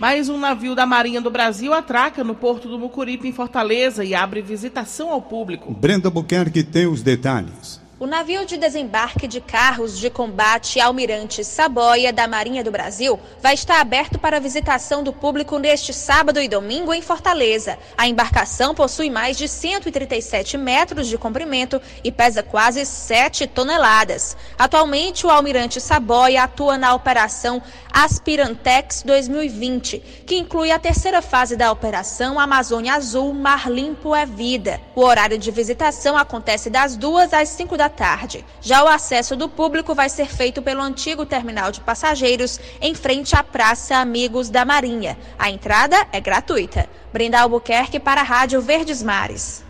Mais 0.05 0.29
um 0.29 0.37
navio 0.37 0.75
da 0.75 0.85
Marinha 0.85 1.19
do 1.19 1.31
Brasil 1.31 1.73
atraca 1.73 2.23
no 2.23 2.35
porto 2.35 2.69
do 2.69 2.79
Mucuripe, 2.79 3.27
em 3.27 3.33
Fortaleza, 3.33 4.05
e 4.05 4.15
abre 4.15 4.43
visitação 4.43 5.09
ao 5.09 5.23
público. 5.23 5.73
Brenda 5.73 6.11
Buquerque 6.11 6.63
tem 6.63 6.87
os 6.87 7.03
detalhes. 7.03 7.81
O 8.05 8.07
navio 8.07 8.45
de 8.45 8.59
desembarque 8.59 9.27
de 9.27 9.41
carros 9.41 9.99
de 9.99 10.11
combate 10.11 10.79
Almirante 10.79 11.43
Saboia 11.43 12.13
da 12.13 12.29
Marinha 12.29 12.63
do 12.63 12.71
Brasil 12.71 13.19
vai 13.41 13.55
estar 13.55 13.81
aberto 13.81 14.19
para 14.19 14.39
visitação 14.39 15.03
do 15.03 15.11
público 15.11 15.59
neste 15.59 15.95
sábado 15.95 16.39
e 16.39 16.47
domingo 16.47 16.93
em 16.93 17.01
Fortaleza. 17.01 17.79
A 17.97 18.07
embarcação 18.07 18.75
possui 18.75 19.09
mais 19.09 19.39
de 19.39 19.49
137 19.49 20.59
metros 20.59 21.07
de 21.07 21.17
comprimento 21.17 21.81
e 22.05 22.13
pesa 22.13 22.43
quase 22.43 22.85
7 22.85 23.47
toneladas. 23.47 24.37
Atualmente, 24.59 25.27
o 25.27 25.31
Almirante 25.31 25.81
Saboia 25.81 26.43
atua 26.43 26.77
na 26.77 26.95
operação 26.95 27.63
Aspirantex 27.91 29.03
2020, 29.03 30.25
que 30.27 30.37
inclui 30.37 30.73
a 30.73 30.79
terceira 30.79 31.23
fase 31.23 31.57
da 31.57 31.73
operação 31.73 32.39
Amazônia 32.39 32.93
Azul 32.93 33.33
Mar 33.33 33.71
Limpo 33.71 34.15
é 34.15 34.27
Vida. 34.27 34.79
O 34.95 35.01
horário 35.01 35.39
de 35.39 35.51
visitação 35.51 36.19
acontece 36.19 36.69
das 36.69 36.97
2 36.97 37.33
às 37.33 37.49
5 37.51 37.77
da 37.77 37.94
tarde. 37.95 38.45
Já 38.61 38.85
o 38.85 38.89
acesso 38.89 39.35
do 39.35 39.49
público 39.49 39.95
vai 39.95 40.09
ser 40.09 40.27
feito 40.27 40.61
pelo 40.61 40.83
antigo 40.83 41.25
terminal 41.25 41.73
de 41.73 41.81
passageiros, 41.81 42.61
em 42.81 42.95
frente 42.95 43.35
à 43.35 43.43
Praça 43.43 43.97
Amigos 43.97 44.51
da 44.51 44.65
Marinha. 44.65 45.17
A 45.39 45.49
entrada 45.51 45.97
é 46.13 46.21
gratuita. 46.21 46.89
Brenda 47.13 47.41
Albuquerque 47.41 47.99
para 47.99 48.21
a 48.21 48.25
Rádio 48.25 48.61
Verdes 48.61 49.03
Mares. 49.03 49.65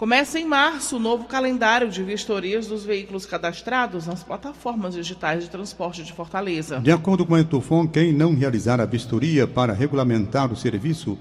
Começa 0.00 0.40
em 0.40 0.46
março 0.46 0.96
o 0.96 0.98
novo 0.98 1.24
calendário 1.24 1.90
de 1.90 2.02
vistorias 2.02 2.66
dos 2.66 2.84
veículos 2.84 3.26
cadastrados 3.26 4.06
nas 4.06 4.22
plataformas 4.22 4.94
digitais 4.94 5.42
de 5.44 5.50
transporte 5.50 6.02
de 6.02 6.10
Fortaleza. 6.10 6.80
De 6.80 6.90
acordo 6.90 7.26
com 7.26 7.34
a 7.34 7.40
Etufon, 7.40 7.86
quem 7.86 8.10
não 8.10 8.34
realizar 8.34 8.80
a 8.80 8.86
vistoria 8.86 9.46
para 9.46 9.74
regulamentar 9.74 10.50
o 10.50 10.56
serviço 10.56 11.18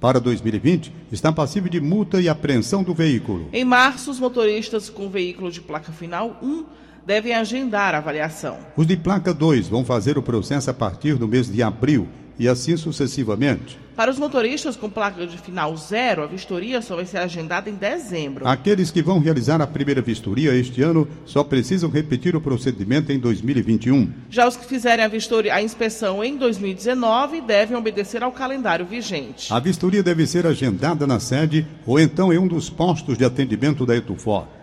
para 0.00 0.20
2020 0.20 0.92
está 1.10 1.32
passível 1.32 1.70
de 1.70 1.80
multa 1.80 2.20
e 2.20 2.28
apreensão 2.28 2.82
do 2.82 2.94
veículo. 2.94 3.48
Em 3.52 3.64
março, 3.64 4.10
os 4.10 4.20
motoristas 4.20 4.90
com 4.90 5.08
veículo 5.08 5.50
de 5.50 5.60
placa 5.60 5.92
final 5.92 6.38
1 6.42 6.64
devem 7.06 7.34
agendar 7.34 7.94
a 7.94 7.98
avaliação. 7.98 8.58
Os 8.76 8.86
de 8.86 8.96
placa 8.96 9.32
2 9.32 9.68
vão 9.68 9.84
fazer 9.84 10.18
o 10.18 10.22
processo 10.22 10.70
a 10.70 10.74
partir 10.74 11.14
do 11.14 11.28
mês 11.28 11.50
de 11.50 11.62
abril 11.62 12.08
e 12.38 12.48
assim 12.48 12.76
sucessivamente. 12.76 13.78
Para 13.96 14.10
os 14.10 14.18
motoristas 14.18 14.76
com 14.76 14.90
placa 14.90 15.26
de 15.26 15.38
final 15.38 15.74
zero, 15.74 16.22
a 16.22 16.26
vistoria 16.26 16.82
só 16.82 16.96
vai 16.96 17.06
ser 17.06 17.16
agendada 17.16 17.70
em 17.70 17.74
dezembro. 17.74 18.46
Aqueles 18.46 18.90
que 18.90 19.00
vão 19.00 19.18
realizar 19.18 19.58
a 19.62 19.66
primeira 19.66 20.02
vistoria 20.02 20.54
este 20.54 20.82
ano 20.82 21.08
só 21.24 21.42
precisam 21.42 21.88
repetir 21.88 22.36
o 22.36 22.40
procedimento 22.40 23.10
em 23.10 23.18
2021. 23.18 24.12
Já 24.28 24.46
os 24.46 24.54
que 24.54 24.66
fizerem 24.66 25.02
a, 25.02 25.08
vistoria, 25.08 25.54
a 25.54 25.62
inspeção 25.62 26.22
em 26.22 26.36
2019 26.36 27.40
devem 27.40 27.74
obedecer 27.74 28.22
ao 28.22 28.32
calendário 28.32 28.84
vigente. 28.84 29.50
A 29.50 29.58
vistoria 29.58 30.02
deve 30.02 30.26
ser 30.26 30.46
agendada 30.46 31.06
na 31.06 31.18
sede 31.18 31.66
ou 31.86 31.98
então 31.98 32.30
em 32.30 32.38
um 32.38 32.46
dos 32.46 32.68
postos 32.68 33.16
de 33.16 33.24
atendimento 33.24 33.86
da 33.86 33.96
Etufor. 33.96 34.55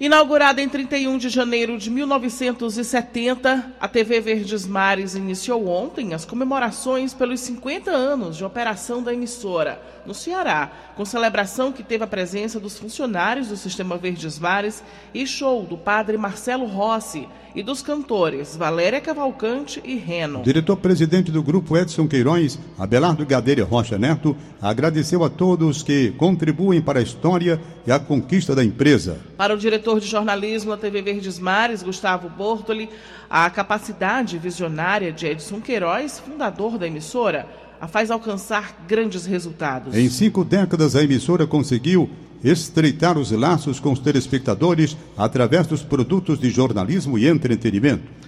Inaugurada 0.00 0.62
em 0.62 0.68
31 0.68 1.18
de 1.18 1.28
janeiro 1.28 1.76
de 1.76 1.90
1970, 1.90 3.74
a 3.80 3.88
TV 3.88 4.20
Verdes 4.20 4.64
Mares 4.64 5.16
iniciou 5.16 5.66
ontem 5.66 6.14
as 6.14 6.24
comemorações 6.24 7.12
pelos 7.12 7.40
50 7.40 7.90
anos 7.90 8.36
de 8.36 8.44
operação 8.44 9.02
da 9.02 9.12
emissora 9.12 9.82
no 10.06 10.14
Ceará, 10.14 10.70
com 10.94 11.04
celebração 11.04 11.72
que 11.72 11.82
teve 11.82 12.04
a 12.04 12.06
presença 12.06 12.60
dos 12.60 12.78
funcionários 12.78 13.48
do 13.48 13.56
Sistema 13.56 13.98
Verdes 13.98 14.38
Mares 14.38 14.84
e 15.12 15.26
show 15.26 15.64
do 15.64 15.76
padre 15.76 16.16
Marcelo 16.16 16.66
Rossi 16.66 17.28
e 17.54 17.62
dos 17.62 17.82
cantores 17.82 18.56
Valéria 18.56 19.00
Cavalcante 19.00 19.80
e 19.84 19.96
Reno. 19.96 20.42
Diretor-presidente 20.42 21.30
do 21.30 21.42
grupo 21.42 21.76
Edson 21.76 22.06
Queiroz, 22.06 22.58
Abelardo 22.78 23.24
Gadeira 23.24 23.64
Rocha 23.64 23.98
Neto, 23.98 24.36
agradeceu 24.60 25.24
a 25.24 25.30
todos 25.30 25.82
que 25.82 26.10
contribuem 26.12 26.80
para 26.80 27.00
a 27.00 27.02
história 27.02 27.60
e 27.86 27.92
a 27.92 27.98
conquista 27.98 28.54
da 28.54 28.64
empresa. 28.64 29.18
Para 29.36 29.54
o 29.54 29.58
diretor 29.58 30.00
de 30.00 30.06
jornalismo 30.06 30.70
da 30.70 30.76
TV 30.76 31.02
Verdes 31.02 31.38
Mares, 31.38 31.82
Gustavo 31.82 32.28
Bortoli, 32.28 32.88
a 33.28 33.48
capacidade 33.50 34.38
visionária 34.38 35.12
de 35.12 35.26
Edson 35.26 35.60
Queiroz, 35.60 36.18
fundador 36.18 36.78
da 36.78 36.86
emissora, 36.86 37.46
a 37.80 37.86
faz 37.86 38.10
alcançar 38.10 38.84
grandes 38.88 39.24
resultados. 39.24 39.94
Em 39.94 40.08
cinco 40.08 40.44
décadas, 40.44 40.96
a 40.96 41.02
emissora 41.02 41.46
conseguiu 41.46 42.10
estreitar 42.42 43.18
os 43.18 43.30
laços 43.30 43.80
com 43.80 43.92
os 43.92 43.98
telespectadores 43.98 44.96
através 45.16 45.66
dos 45.66 45.82
produtos 45.82 46.38
de 46.38 46.50
jornalismo 46.50 47.18
e 47.18 47.26
entretenimento. 47.26 48.18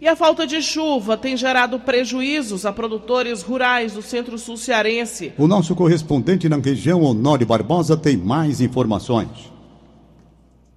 E 0.00 0.08
a 0.08 0.14
falta 0.14 0.46
de 0.46 0.60
chuva 0.60 1.16
tem 1.16 1.36
gerado 1.36 1.78
prejuízos 1.78 2.66
a 2.66 2.72
produtores 2.72 3.42
rurais 3.42 3.94
do 3.94 4.02
Centro-Sul 4.02 4.56
cearense. 4.56 5.32
O 5.38 5.46
nosso 5.46 5.74
correspondente 5.74 6.48
na 6.48 6.58
região, 6.58 7.02
Honório 7.02 7.46
Barbosa, 7.46 7.96
tem 7.96 8.16
mais 8.16 8.60
informações. 8.60 9.54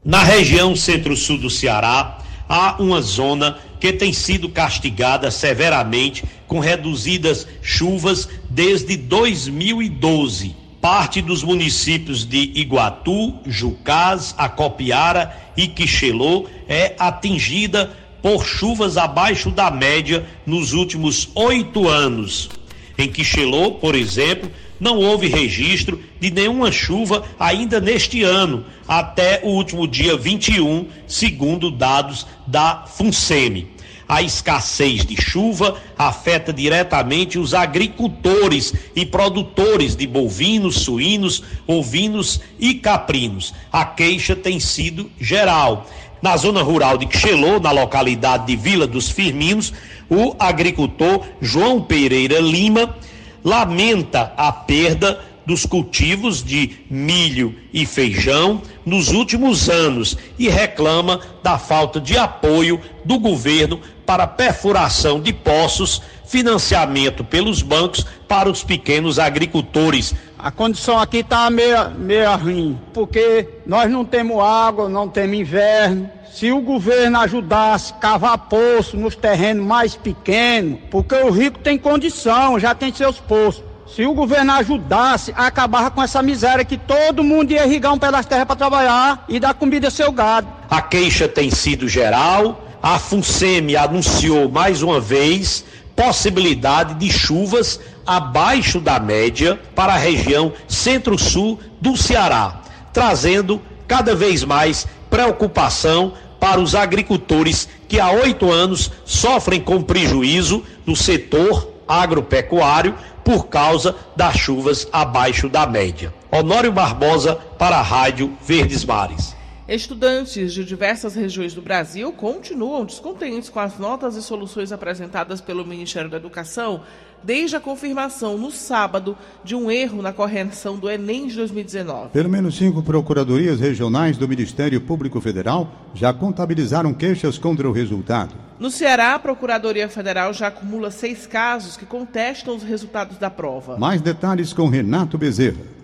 Na 0.06 0.24
região 0.24 0.74
centro-sul 0.74 1.38
do 1.38 1.50
Ceará, 1.50 2.20
há 2.48 2.82
uma 2.82 3.02
zona 3.02 3.58
que 3.80 3.92
tem 3.92 4.14
sido 4.14 4.48
castigada 4.48 5.30
severamente 5.30 6.24
com 6.48 6.60
reduzidas 6.60 7.46
chuvas 7.62 8.30
desde 8.50 8.96
2012. 8.96 10.67
Parte 10.82 11.22
dos 11.22 11.44
municípios 11.44 12.26
de 12.26 12.52
Iguatu, 12.56 13.34
Jucás, 13.46 14.36
Acopiara 14.38 15.36
e 15.58 15.68
Quixelô 15.68 16.46
é 16.68 16.96
atingida 17.00 17.92
por 18.22 18.46
chuvas 18.46 18.98
abaixo 18.98 19.50
da 19.50 19.72
média 19.72 20.26
nos 20.46 20.74
últimos 20.74 21.30
oito 21.34 21.88
anos. 21.88 22.50
Em 22.98 23.10
Quixelô, 23.10 23.74
por 23.74 23.96
exemplo, 23.96 24.52
não 24.80 24.98
houve 24.98 25.28
registro 25.28 26.00
de 26.20 26.32
nenhuma 26.32 26.72
chuva 26.72 27.24
ainda 27.40 27.80
neste 27.80 28.24
ano, 28.24 28.66
até 28.88 29.42
o 29.44 29.50
último 29.50 29.88
dia 29.88 30.16
21, 30.16 30.88
segundo 31.08 31.72
dados 31.72 32.28
da 32.46 32.86
FUNSEMI. 32.86 33.77
A 34.08 34.22
escassez 34.22 35.06
de 35.06 35.22
chuva 35.22 35.76
afeta 35.98 36.54
diretamente 36.54 37.38
os 37.38 37.54
agricultores 37.54 38.74
e 38.96 39.06
produtores 39.06 39.96
de 39.96 40.08
bovinos, 40.08 40.82
suínos, 40.82 41.44
ovinos 41.68 42.40
e 42.58 42.76
caprinos. 42.76 43.54
A 43.72 43.84
queixa 43.84 44.36
tem 44.36 44.60
sido 44.60 45.12
geral. 45.20 45.86
Na 46.22 46.38
zona 46.38 46.64
rural 46.64 46.98
de 46.98 47.06
Quixelô, 47.06 47.60
na 47.60 47.72
localidade 47.72 48.48
de 48.48 48.56
Vila 48.56 48.88
dos 48.88 49.10
Firminos, 49.10 49.74
o 50.10 50.36
agricultor 50.40 51.26
João 51.42 51.82
Pereira 51.82 52.40
Lima 52.40 52.96
lamenta 53.44 54.34
a 54.38 54.52
perda 54.52 55.24
dos 55.48 55.66
cultivos 55.66 56.44
de 56.44 56.72
milho 56.90 57.56
e 57.74 57.86
feijão 57.86 58.62
nos 58.86 59.14
últimos 59.14 59.70
anos 59.70 60.18
e 60.38 60.50
reclama 60.50 61.22
da 61.42 61.58
falta 61.58 62.02
de 62.02 62.18
apoio 62.18 62.82
do 63.06 63.18
governo 63.18 63.80
para 64.06 64.28
perfuração 64.28 65.22
de 65.22 65.32
poços, 65.32 66.02
financiamento 66.26 67.24
pelos 67.24 67.62
bancos 67.62 68.06
para 68.28 68.50
os 68.50 68.62
pequenos 68.62 69.18
agricultores. 69.20 70.14
A 70.38 70.52
condição 70.52 71.00
aqui 71.00 71.20
está 71.20 71.50
meio, 71.50 71.92
meio 71.92 72.36
ruim, 72.36 72.78
porque 72.94 73.48
nós 73.66 73.90
não 73.90 74.04
temos 74.04 74.44
água, 74.44 74.90
não 74.90 75.08
temos 75.08 75.40
inverno, 75.40 76.10
se 76.30 76.52
o 76.52 76.60
governo 76.60 77.20
ajudasse 77.20 77.94
a 77.94 77.96
cavar 77.96 78.38
poço 78.38 78.98
nos 78.98 79.16
terrenos 79.16 79.66
mais 79.66 79.96
pequenos, 79.96 80.78
porque 80.92 81.16
o 81.16 81.32
rico 81.32 81.58
tem 81.60 81.78
condição, 81.78 82.60
já 82.60 82.76
tem 82.76 82.94
seus 82.94 83.18
poços. 83.18 83.64
Se 83.96 84.06
o 84.06 84.14
governo 84.14 84.52
ajudasse, 84.52 85.34
acabava 85.36 85.90
com 85.90 86.04
essa 86.04 86.22
miséria 86.22 86.66
que 86.66 86.78
todo 86.78 87.24
mundo 87.24 87.52
ia 87.52 87.66
irrigar 87.66 87.94
um 87.94 87.98
pedaço 87.98 88.24
de 88.24 88.30
terra 88.30 88.46
para 88.46 88.56
trabalhar 88.56 89.26
e 89.30 89.40
dar 89.40 89.54
comida 89.54 89.88
ao 89.88 89.92
seu 89.92 90.12
gado. 90.12 90.48
A 90.70 90.82
queixa 90.82 91.28
tem 91.28 91.50
sido 91.50 91.88
geral. 91.88 92.64
A 92.84 93.00
FUNSEMI 93.00 93.76
anunciou 93.76 94.50
mais 94.50 94.82
uma 94.82 95.00
vez 95.00 95.64
possibilidade 95.96 96.94
de 96.94 97.12
chuvas 97.12 97.80
abaixo 98.06 98.80
da 98.80 99.00
média 99.00 99.60
para 99.74 99.94
a 99.94 99.98
região 99.98 100.54
centro-sul 100.68 101.60
do 101.82 101.98
Ceará, 101.98 102.62
trazendo 102.94 103.60
cada 103.88 104.14
vez 104.14 104.44
mais 104.44 104.86
preocupação 105.10 106.14
para 106.40 106.60
os 106.60 106.76
agricultores 106.76 107.68
que 107.88 108.00
há 108.00 108.12
oito 108.12 108.52
anos 108.52 108.92
sofrem 109.06 109.60
com 109.60 109.82
prejuízo 109.82 110.64
no 110.86 110.96
setor 110.96 111.77
agropecuário 111.88 112.96
por 113.24 113.48
causa 113.48 113.96
das 114.16 114.36
chuvas 114.38 114.88
abaixo 114.92 115.48
da 115.48 115.66
média. 115.66 116.14
Honório 116.32 116.72
Barbosa 116.72 117.36
para 117.58 117.78
a 117.78 117.82
Rádio 117.82 118.34
Verdes 118.42 118.84
Mares. 118.84 119.37
Estudantes 119.68 120.54
de 120.54 120.64
diversas 120.64 121.14
regiões 121.14 121.54
do 121.54 121.62
Brasil 121.62 122.14
continuam 122.14 122.86
descontentes 122.86 123.50
com 123.50 123.60
as 123.60 123.78
notas 123.78 124.16
e 124.16 124.24
soluções 124.24 124.72
apresentadas 124.72 125.42
pelo 125.42 125.66
Ministério 125.66 126.10
da 126.10 126.16
Educação 126.16 126.84
desde 127.22 127.58
a 127.58 127.60
confirmação 127.60 128.38
no 128.38 128.50
sábado 128.50 129.18
de 129.44 129.56
um 129.56 129.70
erro 129.70 130.02
na 130.02 130.14
correção 130.14 130.78
do 130.78 130.90
Enem 130.90 131.28
de 131.28 131.36
2019. 131.36 132.12
Pelo 132.12 132.30
menos 132.30 132.56
cinco 132.56 132.82
procuradorias 132.82 133.60
regionais 133.60 134.16
do 134.16 134.26
Ministério 134.26 134.80
Público 134.80 135.20
Federal 135.20 135.70
já 135.94 136.14
contabilizaram 136.14 136.94
queixas 136.94 137.38
contra 137.38 137.68
o 137.68 137.74
resultado. 137.74 138.36
No 138.58 138.72
Ceará, 138.72 139.16
a 139.16 139.20
Procuradoria 139.20 139.90
Federal 139.90 140.32
já 140.32 140.48
acumula 140.48 140.92
seis 140.92 141.28
casos 141.28 141.76
que 141.76 141.86
contestam 141.86 142.56
os 142.56 142.64
resultados 142.64 143.18
da 143.18 143.30
prova. 143.30 143.78
Mais 143.78 144.00
detalhes 144.00 144.54
com 144.54 144.70
Renato 144.70 145.18
Bezerra. 145.18 145.77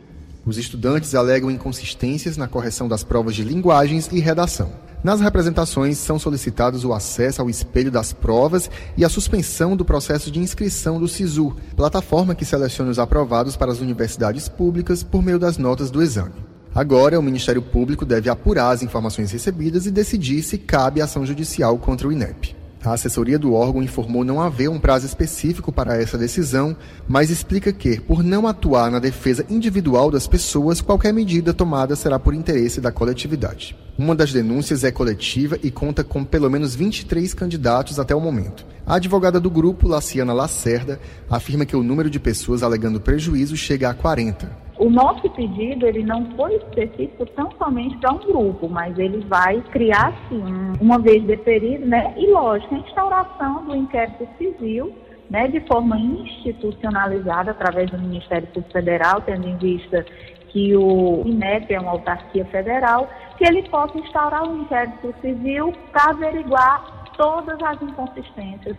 Os 0.46 0.58
estudantes 0.58 1.16
alegam 1.16 1.50
inconsistências 1.50 2.36
na 2.36 2.50
correção 2.50 2.90
das 2.90 3.02
provas 3.02 3.34
de 3.34 3.44
linguagens 3.44 4.10
e 4.12 4.20
redação. 4.20 4.72
Nas 5.02 5.22
representações, 5.22 5.98
são 5.98 6.20
solicitados 6.20 6.84
o 6.84 6.94
acesso 6.94 7.42
ao 7.42 7.50
espelho 7.50 7.90
das 7.90 8.12
provas 8.12 8.70
e 8.98 9.06
a 9.06 9.10
suspensão 9.10 9.76
do 9.76 9.86
processo 9.86 10.30
de 10.30 10.40
inscrição 10.40 11.00
do 11.00 11.08
SISU, 11.08 11.56
plataforma 11.78 12.36
que 12.36 12.44
seleciona 12.44 12.92
os 12.92 13.00
aprovados 13.00 13.56
para 13.56 13.72
as 13.72 13.80
universidades 13.80 14.50
públicas 14.50 15.02
por 15.02 15.22
meio 15.22 15.40
das 15.40 15.58
notas 15.58 15.90
do 15.90 16.02
exame. 16.02 16.34
Agora, 16.76 17.20
o 17.20 17.24
Ministério 17.24 17.62
Público 17.62 18.06
deve 18.06 18.30
apurar 18.30 18.72
as 18.72 18.84
informações 18.84 19.32
recebidas 19.32 19.86
e 19.86 19.92
decidir 19.92 20.44
se 20.44 20.58
cabe 20.58 21.02
ação 21.02 21.26
judicial 21.26 21.78
contra 21.78 22.08
o 22.08 22.12
INEP. 22.12 22.63
A 22.86 22.94
assessoria 22.94 23.40
do 23.40 23.54
órgão 23.54 23.82
informou 23.82 24.26
não 24.26 24.42
haver 24.42 24.70
um 24.70 24.78
prazo 24.78 25.06
específico 25.06 25.72
para 25.72 25.96
essa 25.96 26.18
decisão, 26.18 26.76
mas 27.08 27.30
explica 27.30 27.72
que, 27.72 27.98
por 28.02 28.22
não 28.22 28.46
atuar 28.46 28.92
na 28.92 29.00
defesa 29.00 29.46
individual 29.50 30.12
das 30.12 30.28
pessoas, 30.28 30.82
qualquer 30.82 31.14
medida 31.14 31.54
tomada 31.54 31.96
será 31.96 32.20
por 32.20 32.34
interesse 32.34 32.82
da 32.82 32.92
coletividade. 32.92 33.74
Uma 33.98 34.14
das 34.14 34.34
denúncias 34.34 34.84
é 34.84 34.92
coletiva 34.92 35.58
e 35.64 35.72
conta 35.72 36.04
com 36.04 36.26
pelo 36.26 36.50
menos 36.50 36.76
23 36.76 37.34
candidatos 37.34 38.00
até 38.00 38.14
o 38.14 38.20
momento. 38.20 38.66
A 38.86 38.96
advogada 38.96 39.40
do 39.40 39.50
grupo, 39.50 39.88
Laciana 39.88 40.34
Lacerda, 40.34 41.00
afirma 41.30 41.66
que 41.66 41.78
o 41.78 41.84
número 41.84 42.10
de 42.10 42.20
pessoas 42.20 42.64
alegando 42.64 43.00
prejuízo 43.00 43.56
chega 43.56 43.90
a 43.90 43.94
40. 43.94 44.63
O 44.84 44.90
nosso 44.90 45.30
pedido 45.30 45.88
ele 45.88 46.04
não 46.04 46.26
foi 46.36 46.56
específico 46.56 47.26
tão 47.28 47.50
somente 47.52 47.96
para 48.00 48.12
um 48.12 48.18
grupo, 48.18 48.68
mas 48.68 49.00
ele 49.00 49.26
vai 49.30 49.62
criar 49.72 50.12
sim, 50.28 50.44
uma 50.82 51.00
vez 51.00 51.24
deferido, 51.24 51.86
né? 51.86 52.14
E 52.18 52.28
lógico, 52.30 52.76
a 52.76 52.80
instauração 52.80 53.64
do 53.64 53.78
inquérito 53.78 54.28
civil, 54.38 54.94
né, 55.30 55.48
de 55.48 55.62
forma 55.62 55.98
institucionalizada 55.98 57.52
através 57.52 57.90
do 57.92 57.98
Ministério 57.98 58.46
Público 58.48 58.74
Federal, 58.74 59.22
tendo 59.22 59.48
em 59.48 59.56
vista 59.56 60.06
que 60.50 60.76
o 60.76 61.24
INEP 61.26 61.74
é 61.74 61.80
uma 61.80 61.92
autarquia 61.92 62.44
federal, 62.48 63.08
que 63.38 63.46
ele 63.46 63.64
possa 63.70 63.98
instaurar 63.98 64.44
um 64.44 64.64
inquérito 64.64 65.16
civil 65.22 65.74
para 65.94 66.10
averiguar 66.10 67.08
todas 67.16 67.58
as 67.64 67.82
inconsistências, 67.82 68.76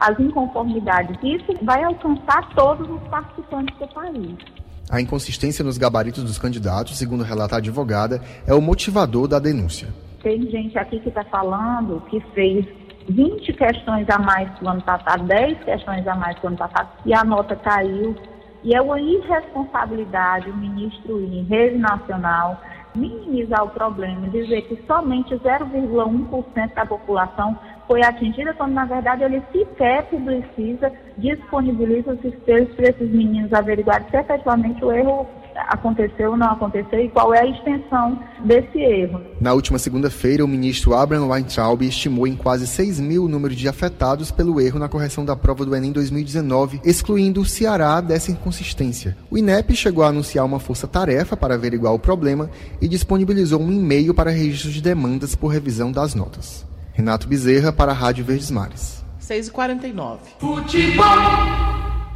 as 0.00 0.20
inconformidades. 0.20 1.16
Isso 1.22 1.54
vai 1.62 1.82
alcançar 1.82 2.46
todos 2.54 2.86
os 2.90 3.00
participantes 3.08 3.74
do 3.78 3.88
país. 3.88 4.65
A 4.88 5.00
inconsistência 5.00 5.64
nos 5.64 5.78
gabaritos 5.78 6.22
dos 6.22 6.38
candidatos, 6.38 6.96
segundo 6.96 7.24
relata 7.24 7.56
a 7.56 7.58
advogada, 7.58 8.20
é 8.46 8.54
o 8.54 8.60
motivador 8.60 9.26
da 9.26 9.40
denúncia. 9.40 9.88
Tem 10.22 10.48
gente 10.48 10.78
aqui 10.78 11.00
que 11.00 11.08
está 11.08 11.24
falando 11.24 12.02
que 12.08 12.20
fez 12.34 12.64
20 13.08 13.52
questões 13.52 14.08
a 14.08 14.18
mais 14.18 14.48
que 14.56 14.64
o 14.64 14.68
ano 14.68 14.82
passado, 14.82 15.24
10 15.24 15.64
questões 15.64 16.06
a 16.06 16.14
mais 16.14 16.38
que 16.38 16.46
o 16.46 16.48
ano 16.48 16.56
passado, 16.56 16.88
e 17.04 17.12
a 17.12 17.24
nota 17.24 17.56
caiu. 17.56 18.14
E 18.62 18.74
é 18.74 18.80
uma 18.80 19.00
irresponsabilidade 19.00 20.50
o 20.50 20.56
ministro 20.56 21.20
ir 21.20 21.38
em 21.38 21.44
rede 21.44 21.78
nacional 21.78 22.60
minimizar 22.96 23.62
o 23.62 23.70
problema, 23.70 24.28
dizer 24.28 24.62
que 24.62 24.82
somente 24.86 25.34
0,1% 25.34 26.74
da 26.74 26.86
população 26.86 27.56
foi 27.86 28.02
atingida, 28.02 28.52
quando 28.54 28.72
na 28.72 28.84
verdade 28.84 29.24
ele 29.24 29.42
sequer 29.52 30.04
publiciza, 30.08 30.92
disponibiliza 31.16 32.12
os 32.12 32.24
espelhos 32.24 32.74
para 32.74 32.90
esses 32.90 33.10
meninos 33.10 33.52
averiguarem 33.52 34.06
se 34.10 34.16
efetivamente 34.16 34.84
o 34.84 34.92
erro 34.92 35.26
aconteceu 35.68 36.32
ou 36.32 36.36
não 36.36 36.50
aconteceu 36.50 37.00
e 37.00 37.08
qual 37.08 37.32
é 37.32 37.40
a 37.40 37.46
extensão 37.46 38.18
desse 38.44 38.78
erro. 38.78 39.20
Na 39.40 39.52
última 39.54 39.78
segunda-feira, 39.78 40.44
o 40.44 40.48
ministro 40.48 40.94
Abraham 40.94 41.28
Weintraub 41.28 41.82
estimou 41.82 42.26
em 42.26 42.36
quase 42.36 42.66
6 42.66 43.00
mil 43.00 43.24
o 43.24 43.28
número 43.28 43.54
de 43.54 43.68
afetados 43.68 44.30
pelo 44.30 44.60
erro 44.60 44.78
na 44.78 44.88
correção 44.88 45.24
da 45.24 45.34
prova 45.34 45.64
do 45.64 45.74
Enem 45.74 45.92
2019, 45.92 46.80
excluindo 46.84 47.40
o 47.40 47.44
Ceará 47.44 48.00
dessa 48.00 48.30
inconsistência. 48.30 49.16
O 49.30 49.38
INEP 49.38 49.74
chegou 49.74 50.04
a 50.04 50.08
anunciar 50.08 50.44
uma 50.44 50.60
força-tarefa 50.60 51.36
para 51.36 51.54
averiguar 51.54 51.94
o 51.94 51.98
problema 51.98 52.50
e 52.80 52.88
disponibilizou 52.88 53.60
um 53.60 53.72
e-mail 53.72 54.12
para 54.12 54.30
registro 54.30 54.70
de 54.70 54.82
demandas 54.82 55.34
por 55.34 55.48
revisão 55.48 55.90
das 55.90 56.14
notas. 56.14 56.66
Renato 56.96 57.28
Bezerra 57.28 57.70
para 57.74 57.92
a 57.92 57.94
Rádio 57.94 58.24
Verdes 58.24 58.50
Mares. 58.50 59.04
6h49. 59.20 60.16
Futebol! 60.38 61.04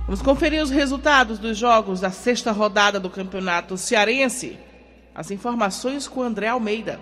Vamos 0.07 0.23
conferir 0.23 0.63
os 0.63 0.71
resultados 0.71 1.39
dos 1.39 1.59
jogos 1.59 2.01
da 2.01 2.11
sexta 2.11 2.51
rodada 2.51 2.99
do 2.99 3.11
Campeonato 3.11 3.77
Cearense. 3.77 4.59
As 5.15 5.31
informações 5.31 6.09
com 6.09 6.23
André 6.23 6.49
Almeida. 6.49 6.99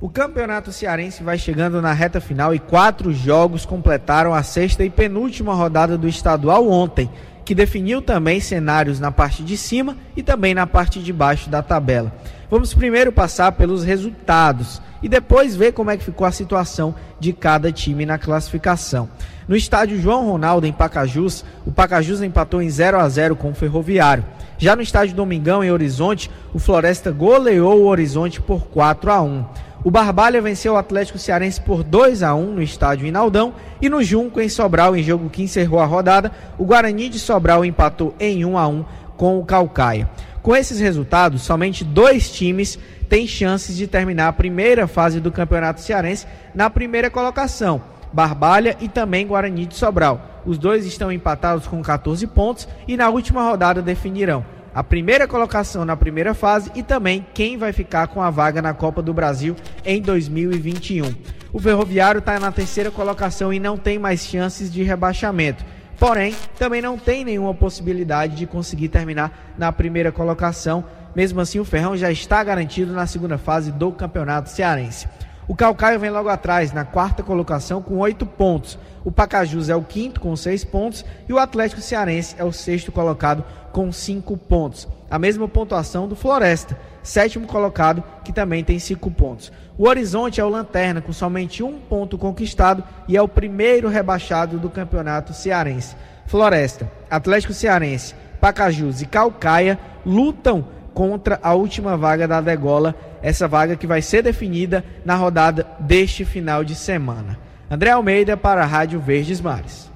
O 0.00 0.08
campeonato 0.08 0.70
cearense 0.70 1.24
vai 1.24 1.36
chegando 1.36 1.82
na 1.82 1.92
reta 1.92 2.20
final 2.20 2.54
e 2.54 2.60
quatro 2.60 3.12
jogos 3.12 3.66
completaram 3.66 4.32
a 4.32 4.44
sexta 4.44 4.84
e 4.84 4.88
penúltima 4.88 5.52
rodada 5.52 5.98
do 5.98 6.06
estadual 6.06 6.70
ontem, 6.70 7.10
que 7.44 7.56
definiu 7.56 8.00
também 8.00 8.38
cenários 8.38 9.00
na 9.00 9.10
parte 9.10 9.42
de 9.42 9.56
cima 9.56 9.96
e 10.16 10.22
também 10.22 10.54
na 10.54 10.64
parte 10.64 11.00
de 11.00 11.12
baixo 11.12 11.50
da 11.50 11.60
tabela. 11.60 12.14
Vamos 12.50 12.74
primeiro 12.74 13.12
passar 13.12 13.52
pelos 13.52 13.84
resultados 13.84 14.82
e 15.00 15.08
depois 15.08 15.54
ver 15.54 15.72
como 15.72 15.90
é 15.90 15.96
que 15.96 16.02
ficou 16.02 16.26
a 16.26 16.32
situação 16.32 16.92
de 17.20 17.32
cada 17.32 17.70
time 17.70 18.04
na 18.04 18.18
classificação. 18.18 19.08
No 19.46 19.54
estádio 19.54 20.00
João 20.00 20.28
Ronaldo, 20.28 20.66
em 20.66 20.72
Pacajus, 20.72 21.44
o 21.64 21.70
Pacajus 21.70 22.20
empatou 22.20 22.60
em 22.60 22.68
0 22.68 22.98
a 22.98 23.08
0 23.08 23.36
com 23.36 23.50
o 23.50 23.54
Ferroviário. 23.54 24.24
Já 24.58 24.74
no 24.74 24.82
estádio 24.82 25.14
Domingão, 25.14 25.62
em 25.62 25.70
Horizonte, 25.70 26.28
o 26.52 26.58
Floresta 26.58 27.12
goleou 27.12 27.82
o 27.82 27.86
Horizonte 27.86 28.40
por 28.40 28.66
4 28.66 29.12
a 29.12 29.22
1. 29.22 29.44
O 29.84 29.90
Barbalha 29.90 30.42
venceu 30.42 30.74
o 30.74 30.76
Atlético 30.76 31.18
Cearense 31.18 31.60
por 31.60 31.84
2 31.84 32.24
a 32.24 32.34
1 32.34 32.54
no 32.54 32.62
estádio 32.62 33.06
Inaldão 33.06 33.54
e 33.80 33.88
no 33.88 34.02
Junco 34.02 34.40
em 34.40 34.48
Sobral, 34.48 34.96
em 34.96 35.04
jogo 35.04 35.30
que 35.30 35.44
encerrou 35.44 35.78
a 35.78 35.86
rodada, 35.86 36.32
o 36.58 36.64
Guarani 36.64 37.08
de 37.08 37.18
Sobral 37.20 37.64
empatou 37.64 38.12
em 38.18 38.44
1 38.44 38.58
a 38.58 38.66
1 38.66 38.84
com 39.16 39.38
o 39.38 39.44
Calcaia. 39.44 40.08
Com 40.42 40.56
esses 40.56 40.80
resultados, 40.80 41.42
somente 41.42 41.84
dois 41.84 42.30
times 42.30 42.78
têm 43.08 43.26
chances 43.26 43.76
de 43.76 43.86
terminar 43.86 44.28
a 44.28 44.32
primeira 44.32 44.86
fase 44.86 45.20
do 45.20 45.30
Campeonato 45.30 45.80
Cearense 45.80 46.26
na 46.54 46.70
primeira 46.70 47.10
colocação. 47.10 47.82
Barbalha 48.12 48.76
e 48.80 48.88
também 48.88 49.26
Guarani 49.26 49.66
de 49.66 49.74
Sobral. 49.74 50.42
Os 50.44 50.58
dois 50.58 50.86
estão 50.86 51.12
empatados 51.12 51.66
com 51.66 51.82
14 51.82 52.26
pontos 52.26 52.66
e 52.88 52.96
na 52.96 53.08
última 53.08 53.42
rodada 53.42 53.82
definirão 53.82 54.44
a 54.74 54.84
primeira 54.84 55.26
colocação 55.26 55.84
na 55.84 55.96
primeira 55.96 56.32
fase 56.32 56.70
e 56.74 56.82
também 56.82 57.26
quem 57.34 57.56
vai 57.56 57.72
ficar 57.72 58.06
com 58.08 58.22
a 58.22 58.30
vaga 58.30 58.62
na 58.62 58.72
Copa 58.72 59.02
do 59.02 59.12
Brasil 59.12 59.56
em 59.84 60.00
2021. 60.00 61.12
O 61.52 61.58
Ferroviário 61.58 62.20
está 62.20 62.38
na 62.38 62.52
terceira 62.52 62.90
colocação 62.90 63.52
e 63.52 63.58
não 63.58 63.76
tem 63.76 63.98
mais 63.98 64.24
chances 64.24 64.72
de 64.72 64.82
rebaixamento. 64.82 65.64
Porém, 66.00 66.34
também 66.58 66.80
não 66.80 66.96
tem 66.96 67.26
nenhuma 67.26 67.52
possibilidade 67.52 68.34
de 68.34 68.46
conseguir 68.46 68.88
terminar 68.88 69.52
na 69.58 69.70
primeira 69.70 70.10
colocação. 70.10 70.82
Mesmo 71.14 71.42
assim, 71.42 71.60
o 71.60 71.64
Ferrão 71.64 71.94
já 71.94 72.10
está 72.10 72.42
garantido 72.42 72.94
na 72.94 73.06
segunda 73.06 73.36
fase 73.36 73.70
do 73.70 73.92
Campeonato 73.92 74.48
Cearense. 74.48 75.06
O 75.46 75.54
Calcaio 75.54 76.00
vem 76.00 76.08
logo 76.08 76.30
atrás, 76.30 76.72
na 76.72 76.86
quarta 76.86 77.22
colocação, 77.22 77.82
com 77.82 77.98
oito 77.98 78.24
pontos. 78.24 78.78
O 79.04 79.12
Pacajus 79.12 79.68
é 79.68 79.76
o 79.76 79.82
quinto, 79.82 80.20
com 80.20 80.34
seis 80.36 80.64
pontos. 80.64 81.04
E 81.28 81.34
o 81.34 81.38
Atlético 81.38 81.82
Cearense 81.82 82.34
é 82.38 82.44
o 82.44 82.52
sexto 82.52 82.90
colocado, 82.90 83.44
com 83.72 83.90
cinco 83.92 84.36
pontos. 84.36 84.88
A 85.10 85.18
mesma 85.18 85.48
pontuação 85.48 86.06
do 86.06 86.16
Floresta, 86.16 86.78
sétimo 87.02 87.46
colocado, 87.46 88.02
que 88.24 88.32
também 88.32 88.62
tem 88.62 88.78
cinco 88.78 89.10
pontos. 89.10 89.52
O 89.76 89.88
Horizonte 89.88 90.40
é 90.40 90.44
o 90.44 90.48
Lanterna, 90.48 91.00
com 91.00 91.12
somente 91.12 91.62
um 91.62 91.78
ponto 91.78 92.18
conquistado 92.18 92.84
e 93.08 93.16
é 93.16 93.22
o 93.22 93.28
primeiro 93.28 93.88
rebaixado 93.88 94.58
do 94.58 94.70
campeonato 94.70 95.32
cearense. 95.32 95.96
Floresta, 96.26 96.90
Atlético 97.10 97.52
Cearense, 97.52 98.14
Pacajus 98.40 99.02
e 99.02 99.06
Calcaia 99.06 99.78
lutam 100.06 100.64
contra 100.94 101.38
a 101.42 101.54
última 101.54 101.96
vaga 101.96 102.28
da 102.28 102.40
degola 102.40 102.94
essa 103.22 103.46
vaga 103.46 103.76
que 103.76 103.86
vai 103.86 104.02
ser 104.02 104.22
definida 104.22 104.84
na 105.04 105.14
rodada 105.14 105.66
deste 105.78 106.24
final 106.24 106.64
de 106.64 106.74
semana. 106.74 107.38
André 107.70 107.90
Almeida 107.90 108.36
para 108.36 108.62
a 108.62 108.66
Rádio 108.66 108.98
Verdes 108.98 109.40
Mares. 109.40 109.89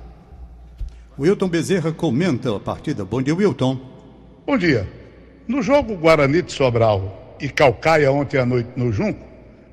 Wilton 1.17 1.49
Bezerra 1.49 1.93
comenta 1.93 2.57
a 2.57 2.59
partida. 2.59 3.05
Bom 3.05 3.23
dia, 3.23 3.35
Wilton. 3.35 3.79
Bom 4.45 4.59
dia. 4.59 4.89
No 5.47 5.63
jogo 5.63 5.97
Guarani 5.97 6.43
de 6.43 6.53
Sobral 6.53 7.37
e 7.41 7.49
Calcaia 7.49 8.11
ontem 8.11 8.37
à 8.39 8.45
noite 8.45 8.71
no 8.75 8.93
Junco, 8.93 9.25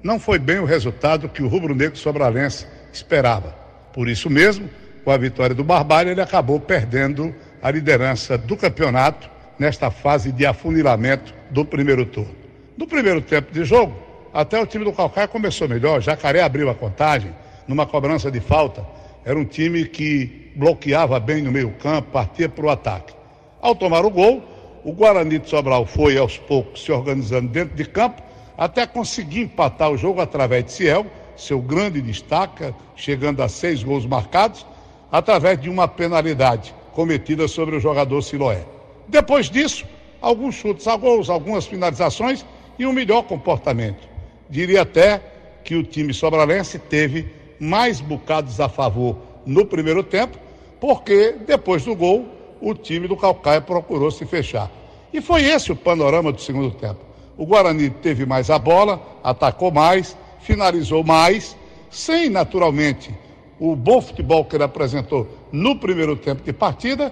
não 0.04 0.19
foi 0.19 0.38
bem 0.38 0.60
o 0.60 0.65
resultado 0.65 1.27
que 1.27 1.41
o 1.41 1.47
rubro-negro 1.47 1.97
sobralense 1.97 2.67
esperava. 2.93 3.56
Por 3.91 4.08
isso 4.08 4.30
mesmo, 4.30 4.69
com 5.04 5.10
a 5.10 5.17
vitória 5.17 5.56
do 5.56 5.63
Barbalho, 5.63 6.12
ele 6.12 6.21
acabou 6.21 6.60
perdendo 6.60 7.34
a 7.60 7.71
liderança 7.71 8.38
do 8.38 8.56
campeonato 8.56 9.27
nesta 9.58 9.89
fase 9.89 10.32
de 10.32 10.45
afunilamento 10.45 11.34
do 11.49 11.65
primeiro 11.65 12.06
turno. 12.06 12.36
No 12.77 12.86
primeiro 12.86 13.19
tempo 13.19 13.51
de 13.51 13.65
jogo, 13.65 13.95
até 14.32 14.62
o 14.62 14.65
time 14.67 14.86
do 14.86 14.93
Calcaia 14.93 15.27
começou 15.27 15.67
melhor. 15.67 16.01
Jacaré 16.01 16.43
abriu 16.43 16.69
a 16.69 16.75
contagem 16.75 17.34
numa 17.67 17.88
cobrança 17.88 18.30
de 18.30 18.39
falta. 18.39 18.86
Era 19.25 19.39
um 19.39 19.45
time 19.45 19.86
que 19.86 20.40
bloqueava 20.56 21.20
bem 21.20 21.42
no 21.42 21.52
meio-campo, 21.52 22.12
partia 22.12 22.50
para 22.50 22.66
o 22.66 22.70
ataque. 22.70 23.14
Ao 23.62 23.76
tomar 23.76 24.06
o 24.06 24.10
gol, 24.10 24.44
o 24.84 24.92
Guarani 24.92 25.40
de 25.40 25.50
Sobral 25.50 25.86
foi 25.86 26.18
aos 26.18 26.38
poucos 26.38 26.84
se 26.84 26.92
organizando 26.92 27.48
dentro 27.48 27.76
de 27.76 27.86
campo 27.86 28.22
até 28.58 28.86
conseguir 28.86 29.42
empatar 29.42 29.92
o 29.92 29.98
jogo 29.98 30.22
através 30.22 30.66
de 30.66 30.72
Ciel, 30.72 31.06
seu 31.36 31.60
grande 31.60 32.02
destaque, 32.02 32.74
chegando 32.96 33.42
a 33.42 33.50
seis 33.50 33.82
gols 33.84 34.06
marcados, 34.06 34.66
através 35.12 35.60
de 35.60 35.70
uma 35.70 35.88
penalidade 35.88 36.74
cometida 36.94 37.48
sobre 37.48 37.76
o 37.76 37.80
jogador 37.80 38.22
Siloé. 38.22 38.64
Depois 39.08 39.50
disso, 39.50 39.86
alguns 40.22 40.56
chutes 40.56 40.88
a 40.88 40.96
gols, 40.96 41.30
algumas 41.30 41.66
finalizações 41.66 42.46
e 42.78 42.86
um 42.86 42.94
melhor 42.94 43.24
comportamento. 43.24 44.08
Diria 44.50 44.84
até 44.84 45.22
que 45.64 45.76
o 45.76 45.84
time 45.84 46.14
sobralense 46.14 46.78
teve 46.78 47.28
mais 47.60 48.02
bocados 48.02 48.60
a 48.60 48.70
favor 48.70 49.18
no 49.45 49.65
primeiro 49.65 50.04
tempo, 50.04 50.38
porque 50.80 51.34
depois 51.45 51.84
do 51.84 51.95
gol 51.95 52.25
o 52.62 52.73
time 52.73 53.08
do 53.08 53.17
Calcaia 53.17 53.62
procurou 53.62 54.12
se 54.12 54.25
fechar. 54.25 54.69
E 55.13 55.19
foi 55.19 55.43
esse 55.43 55.71
o 55.71 55.75
panorama 55.75 56.32
do 56.32 56.41
segundo 56.41 56.71
tempo. 56.71 56.99
O 57.38 57.45
Guarani 57.45 57.89
teve 57.89 58.25
mais 58.25 58.49
a 58.49 58.60
bola, 58.60 59.01
atacou 59.23 59.71
mais, 59.71 60.15
finalizou 60.41 61.04
mais, 61.04 61.56
sem 61.89 62.30
naturalmente 62.30 63.13
o 63.60 63.75
bom 63.75 64.01
futebol 64.01 64.45
que 64.45 64.56
ele 64.56 64.63
apresentou 64.63 65.27
no 65.51 65.75
primeiro 65.77 66.15
tempo 66.15 66.43
de 66.43 66.54
partida 66.54 67.12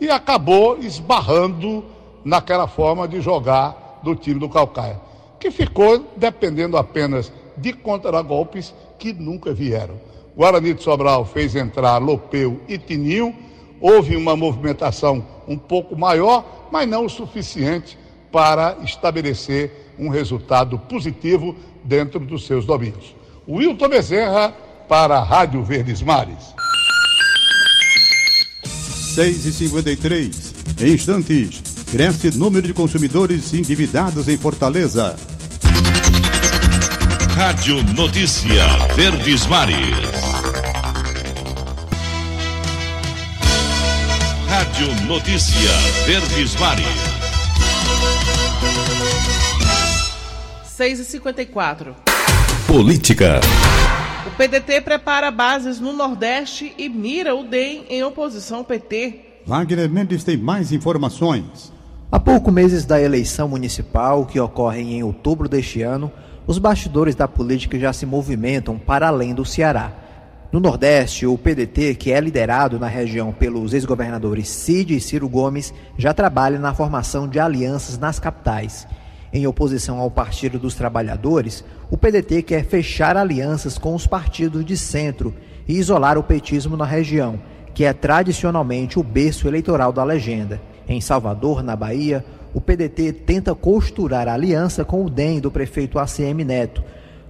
e 0.00 0.10
acabou 0.10 0.78
esbarrando 0.78 1.84
naquela 2.24 2.66
forma 2.66 3.06
de 3.06 3.20
jogar 3.20 4.00
do 4.02 4.14
time 4.14 4.40
do 4.40 4.48
Calcaia 4.48 5.06
que 5.38 5.50
ficou 5.50 6.04
dependendo 6.16 6.76
apenas 6.76 7.32
de 7.56 7.72
contragolpes 7.72 8.74
que 8.98 9.12
nunca 9.12 9.52
vieram. 9.52 9.94
Guarani 10.36 10.74
de 10.74 10.82
Sobral 10.82 11.24
fez 11.24 11.56
entrar 11.56 11.98
Lopeu 11.98 12.60
e 12.68 12.76
Tininho, 12.76 13.34
houve 13.80 14.16
uma 14.16 14.36
movimentação 14.36 15.24
um 15.48 15.56
pouco 15.56 15.96
maior, 15.96 16.68
mas 16.70 16.86
não 16.88 17.06
o 17.06 17.10
suficiente 17.10 17.98
para 18.30 18.76
estabelecer 18.84 19.94
um 19.98 20.08
resultado 20.08 20.78
positivo 20.78 21.56
dentro 21.82 22.20
dos 22.20 22.46
seus 22.46 22.66
domínios. 22.66 23.14
Wilton 23.48 23.88
Bezerra 23.88 24.54
para 24.88 25.18
a 25.18 25.24
Rádio 25.24 25.62
Verdes 25.62 26.02
Mares. 26.02 26.54
6 29.14 29.46
e 29.46 29.52
53 29.52 30.54
Em 30.82 30.92
instantes, 30.92 31.62
Cresce 31.90 32.36
número 32.36 32.66
de 32.66 32.74
consumidores 32.74 33.54
endividados 33.54 34.28
em 34.28 34.36
Fortaleza. 34.36 35.16
Rádio 37.34 37.82
Notícia 37.94 38.66
Verdes 38.94 39.46
Mares. 39.46 40.15
Rádio 44.76 45.06
Notícia 45.06 45.70
Verdes 46.04 46.54
Mares. 46.56 46.84
6 50.66 51.00
e 51.00 51.04
54 51.06 51.96
Política. 52.66 53.40
O 54.26 54.30
PDT 54.36 54.82
prepara 54.82 55.30
bases 55.30 55.80
no 55.80 55.94
Nordeste 55.94 56.74
e 56.76 56.90
mira 56.90 57.34
o 57.34 57.44
DEM 57.44 57.86
em 57.88 58.04
oposição 58.04 58.58
ao 58.58 58.64
PT. 58.64 59.20
Wagner 59.46 59.88
Mendes 59.88 60.22
tem 60.22 60.36
mais 60.36 60.70
informações. 60.72 61.72
Há 62.12 62.20
poucos 62.20 62.52
meses 62.52 62.84
da 62.84 63.00
eleição 63.00 63.48
municipal, 63.48 64.26
que 64.26 64.38
ocorre 64.38 64.82
em 64.82 65.02
outubro 65.02 65.48
deste 65.48 65.80
ano, 65.80 66.12
os 66.46 66.58
bastidores 66.58 67.14
da 67.14 67.26
política 67.26 67.78
já 67.78 67.94
se 67.94 68.04
movimentam 68.04 68.78
para 68.78 69.08
além 69.08 69.34
do 69.34 69.42
Ceará. 69.42 70.05
No 70.52 70.60
Nordeste, 70.60 71.26
o 71.26 71.36
PDT, 71.36 71.96
que 71.96 72.12
é 72.12 72.20
liderado 72.20 72.78
na 72.78 72.86
região 72.86 73.32
pelos 73.32 73.74
ex-governadores 73.74 74.48
Cid 74.48 74.94
e 74.94 75.00
Ciro 75.00 75.28
Gomes, 75.28 75.74
já 75.98 76.14
trabalha 76.14 76.56
na 76.56 76.72
formação 76.72 77.26
de 77.26 77.40
alianças 77.40 77.98
nas 77.98 78.20
capitais. 78.20 78.86
Em 79.32 79.44
oposição 79.44 79.98
ao 79.98 80.08
Partido 80.08 80.56
dos 80.56 80.74
Trabalhadores, 80.76 81.64
o 81.90 81.98
PDT 81.98 82.42
quer 82.42 82.64
fechar 82.64 83.16
alianças 83.16 83.76
com 83.76 83.92
os 83.92 84.06
partidos 84.06 84.64
de 84.64 84.76
centro 84.76 85.34
e 85.66 85.76
isolar 85.76 86.16
o 86.16 86.22
petismo 86.22 86.76
na 86.76 86.84
região, 86.84 87.40
que 87.74 87.84
é 87.84 87.92
tradicionalmente 87.92 89.00
o 89.00 89.02
berço 89.02 89.48
eleitoral 89.48 89.92
da 89.92 90.04
legenda. 90.04 90.62
Em 90.88 91.00
Salvador, 91.00 91.60
na 91.60 91.74
Bahia, 91.74 92.24
o 92.54 92.60
PDT 92.60 93.12
tenta 93.12 93.52
costurar 93.52 94.28
a 94.28 94.34
aliança 94.34 94.84
com 94.84 95.04
o 95.04 95.10
DEM 95.10 95.40
do 95.40 95.50
prefeito 95.50 95.98
ACM 95.98 96.44
Neto. 96.44 96.84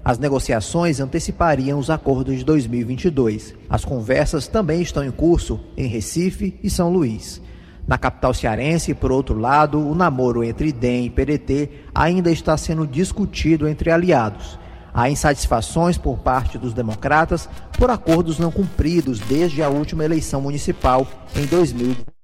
As 0.06 0.20
negociações 0.20 1.00
antecipariam 1.00 1.80
os 1.80 1.90
acordos 1.90 2.38
de 2.38 2.44
2022. 2.44 3.56
As 3.68 3.84
conversas 3.84 4.46
também 4.46 4.80
estão 4.80 5.02
em 5.02 5.10
curso 5.10 5.58
em 5.76 5.88
Recife 5.88 6.56
e 6.62 6.70
São 6.70 6.92
Luís. 6.92 7.42
Na 7.88 7.98
capital 7.98 8.32
cearense, 8.32 8.94
por 8.94 9.10
outro 9.10 9.36
lado, 9.36 9.80
o 9.80 9.96
namoro 9.96 10.44
entre 10.44 10.70
DEM 10.70 11.06
e 11.06 11.10
PDT 11.10 11.70
ainda 11.92 12.30
está 12.30 12.56
sendo 12.56 12.86
discutido 12.86 13.66
entre 13.66 13.90
aliados. 13.90 14.56
Há 14.94 15.10
insatisfações 15.10 15.98
por 15.98 16.18
parte 16.18 16.56
dos 16.56 16.72
democratas 16.72 17.48
por 17.76 17.90
acordos 17.90 18.38
não 18.38 18.52
cumpridos 18.52 19.18
desde 19.18 19.60
a 19.60 19.68
última 19.68 20.04
eleição 20.04 20.40
municipal 20.40 21.04
em 21.34 21.46
2000. 21.46 22.15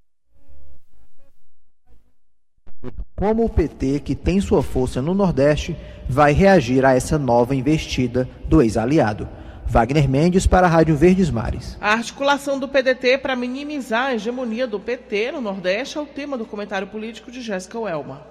Como 3.23 3.45
o 3.45 3.49
PT, 3.49 4.01
que 4.01 4.17
tem 4.17 4.41
sua 4.41 4.65
força 4.65 5.01
no 5.01 5.15
Nordeste, 5.15 5.77
vai 6.09 6.33
reagir 6.33 6.85
a 6.85 6.97
essa 6.97 7.17
nova 7.17 7.55
investida 7.55 8.29
do 8.49 8.61
ex-aliado? 8.61 9.29
Wagner 9.65 10.09
Mendes 10.09 10.45
para 10.45 10.67
a 10.67 10.69
Rádio 10.69 10.97
Verdes 10.97 11.31
Mares. 11.31 11.79
A 11.81 11.93
articulação 11.93 12.59
do 12.59 12.67
PDT 12.67 13.19
para 13.19 13.37
minimizar 13.37 14.07
a 14.07 14.15
hegemonia 14.17 14.67
do 14.67 14.81
PT 14.81 15.31
no 15.31 15.41
Nordeste 15.41 15.99
é 15.99 16.01
o 16.01 16.05
tema 16.05 16.37
do 16.37 16.45
comentário 16.45 16.89
político 16.89 17.31
de 17.31 17.41
Jéssica 17.41 17.79
Welma. 17.79 18.27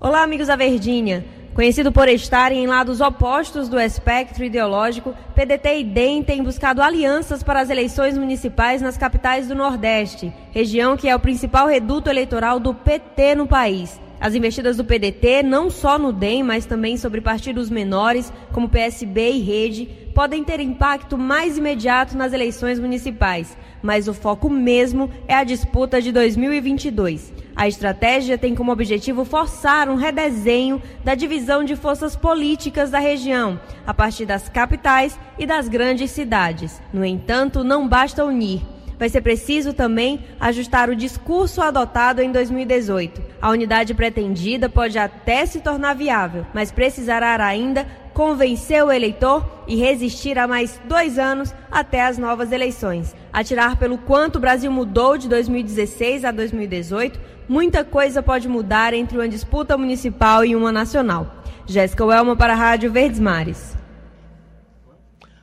Olá, 0.00 0.22
amigos 0.22 0.46
da 0.46 0.54
Verdinha. 0.54 1.24
Conhecido 1.52 1.90
por 1.90 2.06
estarem 2.06 2.62
em 2.62 2.68
lados 2.68 3.00
opostos 3.00 3.68
do 3.68 3.80
espectro 3.80 4.44
ideológico, 4.44 5.16
PDT 5.34 5.80
e 5.80 5.82
DEM 5.82 6.22
têm 6.22 6.44
buscado 6.44 6.80
alianças 6.80 7.42
para 7.42 7.60
as 7.60 7.70
eleições 7.70 8.16
municipais 8.16 8.80
nas 8.80 8.96
capitais 8.96 9.48
do 9.48 9.56
Nordeste, 9.56 10.32
região 10.52 10.96
que 10.96 11.08
é 11.08 11.16
o 11.16 11.18
principal 11.18 11.66
reduto 11.66 12.08
eleitoral 12.08 12.60
do 12.60 12.72
PT 12.72 13.34
no 13.34 13.48
país. 13.48 13.98
As 14.20 14.34
investidas 14.34 14.76
do 14.76 14.84
PDT, 14.84 15.42
não 15.44 15.70
só 15.70 15.98
no 15.98 16.12
DEM, 16.12 16.42
mas 16.42 16.66
também 16.66 16.96
sobre 16.96 17.20
partidos 17.20 17.70
menores, 17.70 18.32
como 18.52 18.68
PSB 18.68 19.30
e 19.30 19.40
Rede, 19.40 19.86
podem 20.12 20.42
ter 20.42 20.58
impacto 20.58 21.16
mais 21.16 21.56
imediato 21.56 22.16
nas 22.16 22.32
eleições 22.32 22.80
municipais, 22.80 23.56
mas 23.80 24.08
o 24.08 24.14
foco 24.14 24.50
mesmo 24.50 25.08
é 25.28 25.34
a 25.34 25.44
disputa 25.44 26.02
de 26.02 26.10
2022. 26.10 27.32
A 27.54 27.68
estratégia 27.68 28.36
tem 28.36 28.54
como 28.54 28.72
objetivo 28.72 29.24
forçar 29.24 29.88
um 29.88 29.94
redesenho 29.94 30.82
da 31.04 31.14
divisão 31.14 31.62
de 31.62 31.76
forças 31.76 32.16
políticas 32.16 32.90
da 32.90 32.98
região, 32.98 33.60
a 33.86 33.94
partir 33.94 34.26
das 34.26 34.48
capitais 34.48 35.18
e 35.38 35.46
das 35.46 35.68
grandes 35.68 36.10
cidades. 36.10 36.82
No 36.92 37.04
entanto, 37.04 37.62
não 37.62 37.86
basta 37.86 38.24
unir 38.24 38.62
vai 38.98 39.08
ser 39.08 39.20
preciso 39.20 39.72
também 39.72 40.24
ajustar 40.40 40.90
o 40.90 40.96
discurso 40.96 41.62
adotado 41.62 42.20
em 42.20 42.32
2018. 42.32 43.22
A 43.40 43.50
unidade 43.50 43.94
pretendida 43.94 44.68
pode 44.68 44.98
até 44.98 45.46
se 45.46 45.60
tornar 45.60 45.94
viável, 45.94 46.44
mas 46.52 46.72
precisará 46.72 47.44
ainda 47.44 47.86
convencer 48.12 48.84
o 48.84 48.90
eleitor 48.90 49.48
e 49.68 49.76
resistir 49.76 50.38
a 50.38 50.48
mais 50.48 50.80
dois 50.86 51.18
anos 51.18 51.54
até 51.70 52.02
as 52.04 52.18
novas 52.18 52.50
eleições. 52.50 53.14
A 53.32 53.44
tirar 53.44 53.76
pelo 53.76 53.96
quanto 53.96 54.36
o 54.36 54.40
Brasil 54.40 54.72
mudou 54.72 55.16
de 55.16 55.28
2016 55.28 56.24
a 56.24 56.32
2018, 56.32 57.20
muita 57.48 57.84
coisa 57.84 58.20
pode 58.20 58.48
mudar 58.48 58.92
entre 58.92 59.16
uma 59.16 59.28
disputa 59.28 59.78
municipal 59.78 60.44
e 60.44 60.56
uma 60.56 60.72
nacional. 60.72 61.44
Jéssica 61.64 62.04
Welma 62.04 62.34
para 62.34 62.54
a 62.54 62.56
Rádio 62.56 62.90
Verdes 62.90 63.20
Mares. 63.20 63.76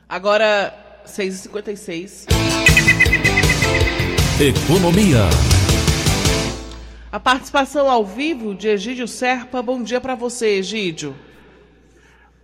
Agora, 0.08 0.74
6h56. 1.06 2.26
Economia. 4.40 5.24
A 7.10 7.18
participação 7.18 7.90
ao 7.90 8.04
vivo 8.04 8.54
de 8.54 8.68
Egídio 8.68 9.08
Serpa. 9.08 9.62
Bom 9.62 9.82
dia 9.82 10.00
para 10.00 10.14
você, 10.14 10.58
Egídio. 10.58 11.14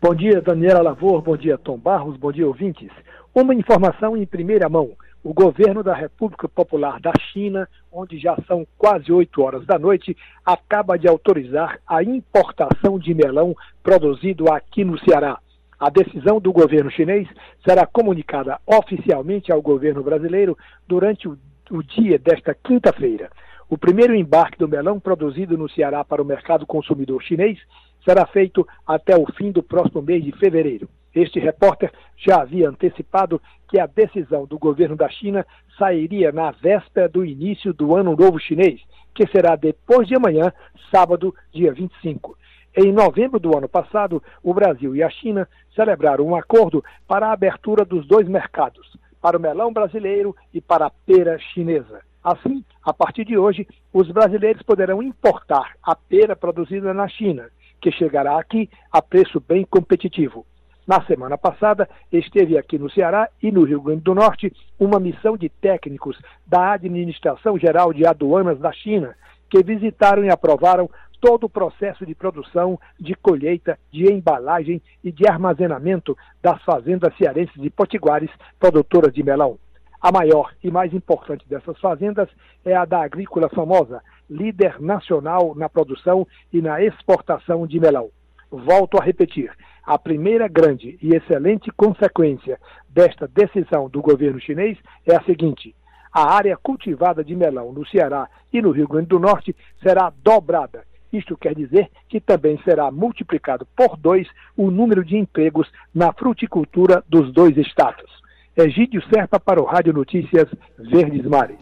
Bom 0.00 0.14
dia, 0.14 0.40
Daniela 0.40 0.80
Lavor. 0.80 1.20
Bom 1.20 1.36
dia, 1.36 1.58
Tom 1.58 1.76
Barros. 1.76 2.16
Bom 2.16 2.32
dia, 2.32 2.46
ouvintes. 2.46 2.90
Uma 3.34 3.54
informação 3.54 4.16
em 4.16 4.24
primeira 4.24 4.68
mão. 4.68 4.92
O 5.22 5.32
governo 5.32 5.82
da 5.82 5.94
República 5.94 6.48
Popular 6.48 6.98
da 6.98 7.12
China, 7.30 7.68
onde 7.92 8.18
já 8.18 8.36
são 8.48 8.66
quase 8.76 9.12
8 9.12 9.42
horas 9.42 9.66
da 9.66 9.78
noite, 9.78 10.16
acaba 10.44 10.98
de 10.98 11.06
autorizar 11.06 11.78
a 11.86 12.02
importação 12.02 12.98
de 12.98 13.14
melão 13.14 13.54
produzido 13.82 14.50
aqui 14.50 14.84
no 14.84 14.98
Ceará. 14.98 15.38
A 15.82 15.90
decisão 15.90 16.40
do 16.40 16.52
governo 16.52 16.92
chinês 16.92 17.26
será 17.66 17.84
comunicada 17.84 18.60
oficialmente 18.64 19.50
ao 19.50 19.60
governo 19.60 20.00
brasileiro 20.00 20.56
durante 20.86 21.26
o 21.28 21.36
o 21.72 21.82
dia 21.82 22.18
desta 22.18 22.54
quinta-feira. 22.54 23.30
O 23.68 23.78
primeiro 23.78 24.14
embarque 24.14 24.58
do 24.58 24.68
melão 24.68 25.00
produzido 25.00 25.56
no 25.56 25.68
Ceará 25.70 26.04
para 26.04 26.20
o 26.20 26.24
mercado 26.24 26.66
consumidor 26.66 27.22
chinês 27.22 27.58
será 28.04 28.26
feito 28.26 28.68
até 28.86 29.16
o 29.16 29.24
fim 29.32 29.50
do 29.50 29.62
próximo 29.62 30.02
mês 30.02 30.22
de 30.22 30.32
fevereiro. 30.32 30.88
Este 31.14 31.40
repórter 31.40 31.90
já 32.16 32.42
havia 32.42 32.68
antecipado 32.68 33.40
que 33.68 33.80
a 33.80 33.86
decisão 33.86 34.44
do 34.44 34.58
governo 34.58 34.96
da 34.96 35.08
China 35.08 35.46
sairia 35.78 36.30
na 36.30 36.50
véspera 36.50 37.08
do 37.08 37.24
início 37.24 37.72
do 37.72 37.96
Ano 37.96 38.14
Novo 38.14 38.38
Chinês, 38.38 38.80
que 39.14 39.26
será 39.28 39.56
depois 39.56 40.06
de 40.06 40.14
amanhã, 40.14 40.52
sábado, 40.90 41.34
dia 41.52 41.72
25. 41.72 42.36
Em 42.74 42.90
novembro 42.90 43.38
do 43.38 43.56
ano 43.56 43.68
passado, 43.68 44.22
o 44.42 44.54
Brasil 44.54 44.96
e 44.96 45.02
a 45.02 45.10
China 45.10 45.46
celebraram 45.74 46.26
um 46.26 46.34
acordo 46.34 46.82
para 47.06 47.26
a 47.26 47.32
abertura 47.32 47.84
dos 47.84 48.06
dois 48.06 48.26
mercados, 48.26 48.96
para 49.20 49.36
o 49.36 49.40
melão 49.40 49.70
brasileiro 49.70 50.34
e 50.54 50.60
para 50.60 50.86
a 50.86 50.90
pera 50.90 51.38
chinesa. 51.38 52.00
Assim, 52.24 52.64
a 52.82 52.94
partir 52.94 53.26
de 53.26 53.36
hoje, 53.36 53.68
os 53.92 54.10
brasileiros 54.10 54.62
poderão 54.62 55.02
importar 55.02 55.74
a 55.82 55.94
pera 55.94 56.34
produzida 56.34 56.94
na 56.94 57.06
China, 57.08 57.50
que 57.78 57.92
chegará 57.92 58.38
aqui 58.38 58.70
a 58.90 59.02
preço 59.02 59.38
bem 59.38 59.66
competitivo. 59.66 60.46
Na 60.86 61.04
semana 61.04 61.36
passada, 61.36 61.88
esteve 62.10 62.56
aqui 62.56 62.78
no 62.78 62.90
Ceará 62.90 63.28
e 63.42 63.52
no 63.52 63.64
Rio 63.64 63.82
Grande 63.82 64.02
do 64.02 64.14
Norte 64.14 64.52
uma 64.80 64.98
missão 64.98 65.36
de 65.36 65.48
técnicos 65.48 66.18
da 66.46 66.72
Administração 66.72 67.58
Geral 67.58 67.92
de 67.92 68.06
Aduanas 68.06 68.58
da 68.58 68.72
China, 68.72 69.14
que 69.52 69.62
visitaram 69.62 70.24
e 70.24 70.30
aprovaram 70.30 70.88
todo 71.20 71.44
o 71.44 71.50
processo 71.50 72.06
de 72.06 72.14
produção, 72.14 72.80
de 72.98 73.14
colheita, 73.14 73.78
de 73.92 74.10
embalagem 74.10 74.80
e 75.04 75.12
de 75.12 75.28
armazenamento 75.28 76.16
das 76.42 76.60
fazendas 76.64 77.14
cearenses 77.18 77.60
de 77.60 77.68
potiguares 77.68 78.30
produtoras 78.58 79.12
de 79.12 79.22
melão. 79.22 79.58
A 80.00 80.10
maior 80.10 80.54
e 80.64 80.70
mais 80.70 80.94
importante 80.94 81.46
dessas 81.46 81.78
fazendas 81.78 82.30
é 82.64 82.74
a 82.74 82.86
da 82.86 83.04
Agrícola 83.04 83.50
Famosa, 83.50 84.02
líder 84.28 84.80
nacional 84.80 85.54
na 85.54 85.68
produção 85.68 86.26
e 86.50 86.62
na 86.62 86.82
exportação 86.82 87.66
de 87.66 87.78
melão. 87.78 88.08
Volto 88.50 88.98
a 88.98 89.04
repetir: 89.04 89.52
a 89.84 89.98
primeira 89.98 90.48
grande 90.48 90.98
e 91.02 91.14
excelente 91.14 91.70
consequência 91.72 92.58
desta 92.88 93.28
decisão 93.28 93.90
do 93.90 94.00
governo 94.00 94.40
chinês 94.40 94.78
é 95.06 95.14
a 95.14 95.22
seguinte: 95.24 95.74
a 96.12 96.32
área 96.32 96.56
cultivada 96.56 97.24
de 97.24 97.34
melão 97.34 97.72
no 97.72 97.86
Ceará 97.86 98.28
e 98.52 98.60
no 98.60 98.70
Rio 98.70 98.88
Grande 98.88 99.08
do 99.08 99.18
Norte 99.18 99.54
será 99.82 100.12
dobrada 100.22 100.84
isto 101.12 101.36
quer 101.36 101.54
dizer 101.54 101.90
que 102.08 102.20
também 102.20 102.58
será 102.64 102.90
multiplicado 102.90 103.66
por 103.76 103.96
dois 103.96 104.26
o 104.56 104.70
número 104.70 105.04
de 105.04 105.16
empregos 105.16 105.68
na 105.94 106.12
fruticultura 106.12 107.04
dos 107.06 107.32
dois 107.32 107.56
estados. 107.58 108.10
Egídio 108.56 109.02
Serpa 109.12 109.38
para 109.38 109.60
o 109.60 109.64
Rádio 109.64 109.92
Notícias 109.92 110.48
Verdes 110.78 111.24
Mares. 111.24 111.58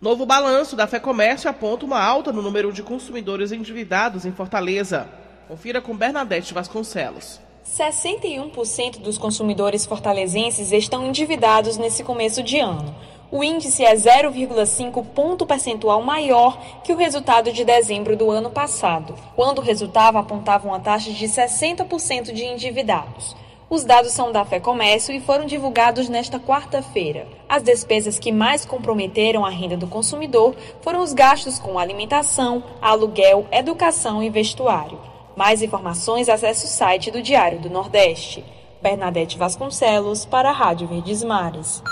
Novo 0.00 0.24
balanço 0.26 0.76
da 0.76 0.86
FEComércio 0.86 1.50
aponta 1.50 1.84
uma 1.84 2.00
alta 2.00 2.32
no 2.32 2.42
número 2.42 2.72
de 2.72 2.82
consumidores 2.82 3.52
endividados 3.52 4.24
em 4.24 4.32
Fortaleza. 4.32 5.08
Confira 5.48 5.80
com 5.80 5.96
Bernadette 5.96 6.54
Vasconcelos. 6.54 7.40
61% 7.64 9.00
dos 9.00 9.16
consumidores 9.16 9.86
fortalezenses 9.86 10.72
estão 10.72 11.06
endividados 11.06 11.78
nesse 11.78 12.02
começo 12.02 12.42
de 12.42 12.58
ano 12.58 12.94
o 13.32 13.42
índice 13.42 13.82
é 13.82 13.94
0,5 13.94 15.02
ponto 15.06 15.46
percentual 15.46 16.02
maior 16.02 16.58
que 16.84 16.92
o 16.92 16.96
resultado 16.96 17.50
de 17.50 17.64
dezembro 17.64 18.14
do 18.14 18.30
ano 18.30 18.50
passado, 18.50 19.14
quando 19.34 19.58
o 19.58 19.62
resultado 19.62 20.18
apontava 20.18 20.68
uma 20.68 20.78
taxa 20.78 21.10
de 21.10 21.26
60% 21.26 22.30
de 22.30 22.44
endividados. 22.44 23.34
Os 23.70 23.84
dados 23.84 24.12
são 24.12 24.30
da 24.30 24.44
Fé 24.44 24.60
Comércio 24.60 25.14
e 25.14 25.20
foram 25.20 25.46
divulgados 25.46 26.10
nesta 26.10 26.38
quarta-feira. 26.38 27.26
As 27.48 27.62
despesas 27.62 28.18
que 28.18 28.30
mais 28.30 28.66
comprometeram 28.66 29.46
a 29.46 29.50
renda 29.50 29.78
do 29.78 29.86
consumidor 29.86 30.54
foram 30.82 31.00
os 31.00 31.14
gastos 31.14 31.58
com 31.58 31.78
alimentação, 31.78 32.62
aluguel, 32.82 33.46
educação 33.50 34.22
e 34.22 34.28
vestuário. 34.28 35.00
Mais 35.34 35.62
informações 35.62 36.28
acesse 36.28 36.66
o 36.66 36.68
site 36.68 37.10
do 37.10 37.22
Diário 37.22 37.60
do 37.60 37.70
Nordeste. 37.70 38.44
Bernadette 38.82 39.38
Vasconcelos 39.38 40.26
para 40.26 40.50
a 40.50 40.52
Rádio 40.52 40.86
Verdes 40.86 41.24
Mares. 41.24 41.82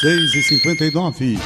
6 0.00 0.34
e 0.34 0.42
59 0.42 1.38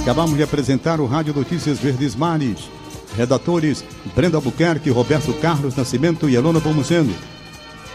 Acabamos 0.00 0.36
de 0.36 0.44
apresentar 0.44 1.00
o 1.00 1.06
Rádio 1.06 1.34
Notícias 1.34 1.80
Verdes 1.80 2.14
Mares. 2.14 2.70
Redatores 3.16 3.84
Brenda 4.14 4.36
Albuquerque, 4.36 4.90
Roberto 4.90 5.32
Carlos 5.34 5.74
Nascimento 5.74 6.28
e 6.28 6.36
Elona 6.36 6.60
Pomuceno. 6.60 7.12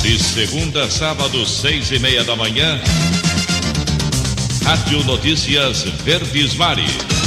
De 0.01 0.17
segunda 0.17 0.85
a 0.85 0.89
sábado, 0.89 1.45
seis 1.45 1.91
e 1.91 1.99
meia 1.99 2.23
da 2.23 2.35
manhã. 2.35 2.81
Rádio 4.63 5.03
Notícias 5.03 5.83
Verdes 6.03 6.55
Mares. 6.55 7.20